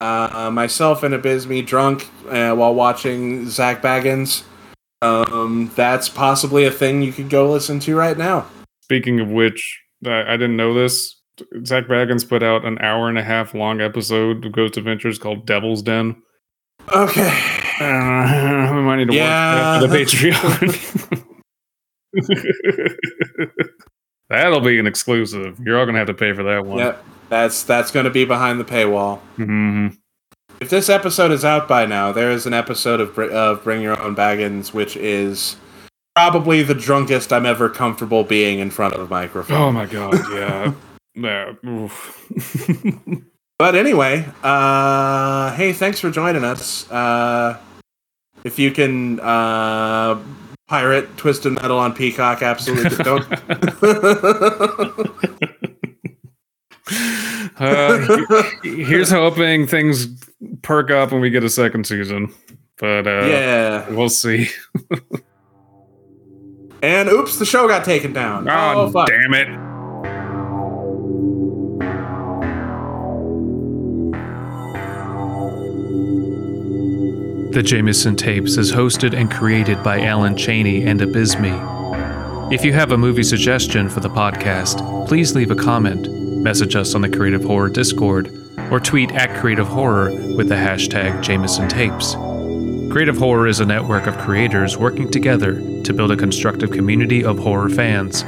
uh, 0.00 0.50
myself 0.52 1.02
and 1.02 1.14
Abysmii 1.14 1.66
drunk 1.66 2.08
uh, 2.28 2.54
while 2.54 2.74
watching 2.74 3.48
Zak 3.48 3.82
Bagans, 3.82 4.44
um, 5.02 5.70
that's 5.74 6.08
possibly 6.08 6.64
a 6.64 6.70
thing 6.70 7.02
you 7.02 7.12
could 7.12 7.28
go 7.30 7.50
listen 7.50 7.80
to 7.80 7.96
right 7.96 8.16
now. 8.16 8.46
Speaking 8.82 9.20
of 9.20 9.28
which, 9.30 9.82
I, 10.04 10.22
I 10.34 10.36
didn't 10.36 10.56
know 10.56 10.72
this. 10.74 11.20
Zak 11.66 11.86
Bagans 11.86 12.26
put 12.28 12.42
out 12.42 12.64
an 12.64 12.78
hour 12.78 13.08
and 13.08 13.18
a 13.18 13.22
half 13.24 13.52
long 13.54 13.80
episode 13.80 14.44
of 14.46 14.52
Ghost 14.52 14.76
Adventures 14.76 15.18
called 15.18 15.46
Devil's 15.46 15.82
Den. 15.82 16.16
Okay. 16.94 17.28
Uh, 17.80 18.70
we 18.74 18.80
might 18.82 18.96
need 18.96 19.08
to 19.08 19.14
Yeah. 19.14 19.80
watch 19.80 19.90
that 19.90 19.90
for 19.90 19.96
the 19.96 20.04
Patreon. 20.04 21.22
That'll 24.28 24.60
be 24.60 24.78
an 24.78 24.86
exclusive. 24.86 25.58
You're 25.60 25.78
all 25.78 25.86
gonna 25.86 25.98
have 25.98 26.08
to 26.08 26.14
pay 26.14 26.32
for 26.32 26.42
that 26.44 26.66
one. 26.66 26.78
Yep. 26.78 27.04
That's 27.28 27.62
that's 27.64 27.90
going 27.90 28.04
to 28.04 28.10
be 28.10 28.24
behind 28.24 28.60
the 28.60 28.64
paywall. 28.64 29.18
hmm 29.36 29.88
If 30.60 30.70
this 30.70 30.88
episode 30.88 31.32
is 31.32 31.44
out 31.44 31.66
by 31.66 31.84
now, 31.86 32.12
there 32.12 32.30
is 32.30 32.46
an 32.46 32.54
episode 32.54 33.00
of, 33.00 33.18
of 33.18 33.64
Bring 33.64 33.82
Your 33.82 34.00
Own 34.00 34.14
Baggins, 34.14 34.72
which 34.72 34.96
is 34.96 35.56
probably 36.14 36.62
the 36.62 36.74
drunkest 36.74 37.32
I'm 37.32 37.44
ever 37.44 37.68
comfortable 37.68 38.22
being 38.24 38.60
in 38.60 38.70
front 38.70 38.94
of 38.94 39.00
a 39.00 39.06
microphone. 39.08 39.56
Oh 39.60 39.72
my 39.72 39.86
god, 39.86 40.14
yeah. 40.32 40.72
yeah. 41.14 41.52
But 43.58 43.74
anyway, 43.74 44.28
uh, 44.42 45.50
hey, 45.54 45.72
thanks 45.72 45.98
for 45.98 46.10
joining 46.10 46.44
us. 46.44 46.90
Uh, 46.90 47.56
if 48.44 48.58
you 48.58 48.70
can 48.70 49.18
uh, 49.18 50.22
pirate 50.66 51.16
Twisted 51.16 51.52
Metal 51.54 51.78
on 51.78 51.94
Peacock, 51.94 52.42
absolutely 52.42 52.96
don't. 53.04 53.24
uh, 57.58 58.42
here's 58.62 59.10
hoping 59.10 59.66
things 59.66 60.06
perk 60.62 60.90
up 60.90 61.12
when 61.12 61.20
we 61.20 61.30
get 61.30 61.44
a 61.44 61.50
second 61.50 61.86
season. 61.86 62.32
But 62.78 63.06
uh, 63.06 63.26
yeah. 63.26 63.90
we'll 63.90 64.08
see. 64.10 64.48
And 66.82 67.08
oops, 67.08 67.38
the 67.38 67.46
show 67.46 67.66
got 67.66 67.84
taken 67.86 68.12
down. 68.12 68.48
Oh, 68.48 68.72
Oh, 68.82 68.90
fuck. 68.92 69.08
damn 69.08 69.32
it. 69.34 69.48
The 77.56 77.62
Jameson 77.62 78.16
Tapes 78.16 78.58
is 78.58 78.70
hosted 78.70 79.14
and 79.14 79.30
created 79.30 79.82
by 79.82 80.02
Alan 80.02 80.36
Cheney 80.36 80.84
and 80.84 81.00
Abysmii. 81.00 82.52
If 82.52 82.66
you 82.66 82.74
have 82.74 82.92
a 82.92 82.98
movie 82.98 83.22
suggestion 83.22 83.88
for 83.88 84.00
the 84.00 84.10
podcast, 84.10 85.08
please 85.08 85.34
leave 85.34 85.50
a 85.50 85.54
comment, 85.54 86.12
message 86.12 86.76
us 86.76 86.94
on 86.94 87.00
the 87.00 87.08
Creative 87.08 87.42
Horror 87.42 87.70
Discord, 87.70 88.30
or 88.70 88.78
tweet 88.78 89.10
at 89.12 89.40
Creative 89.40 89.66
Horror 89.66 90.10
with 90.36 90.50
the 90.50 90.54
hashtag 90.54 91.22
Jameson 91.22 91.66
Tapes. 91.66 92.12
Creative 92.92 93.16
Horror 93.16 93.46
is 93.46 93.60
a 93.60 93.64
network 93.64 94.06
of 94.06 94.18
creators 94.18 94.76
working 94.76 95.10
together 95.10 95.54
to 95.82 95.94
build 95.94 96.10
a 96.10 96.16
constructive 96.18 96.70
community 96.70 97.24
of 97.24 97.38
horror 97.38 97.70
fans. 97.70 98.22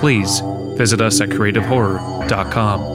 Please 0.00 0.40
visit 0.78 1.02
us 1.02 1.20
at 1.20 1.28
creativehorror.com. 1.28 2.93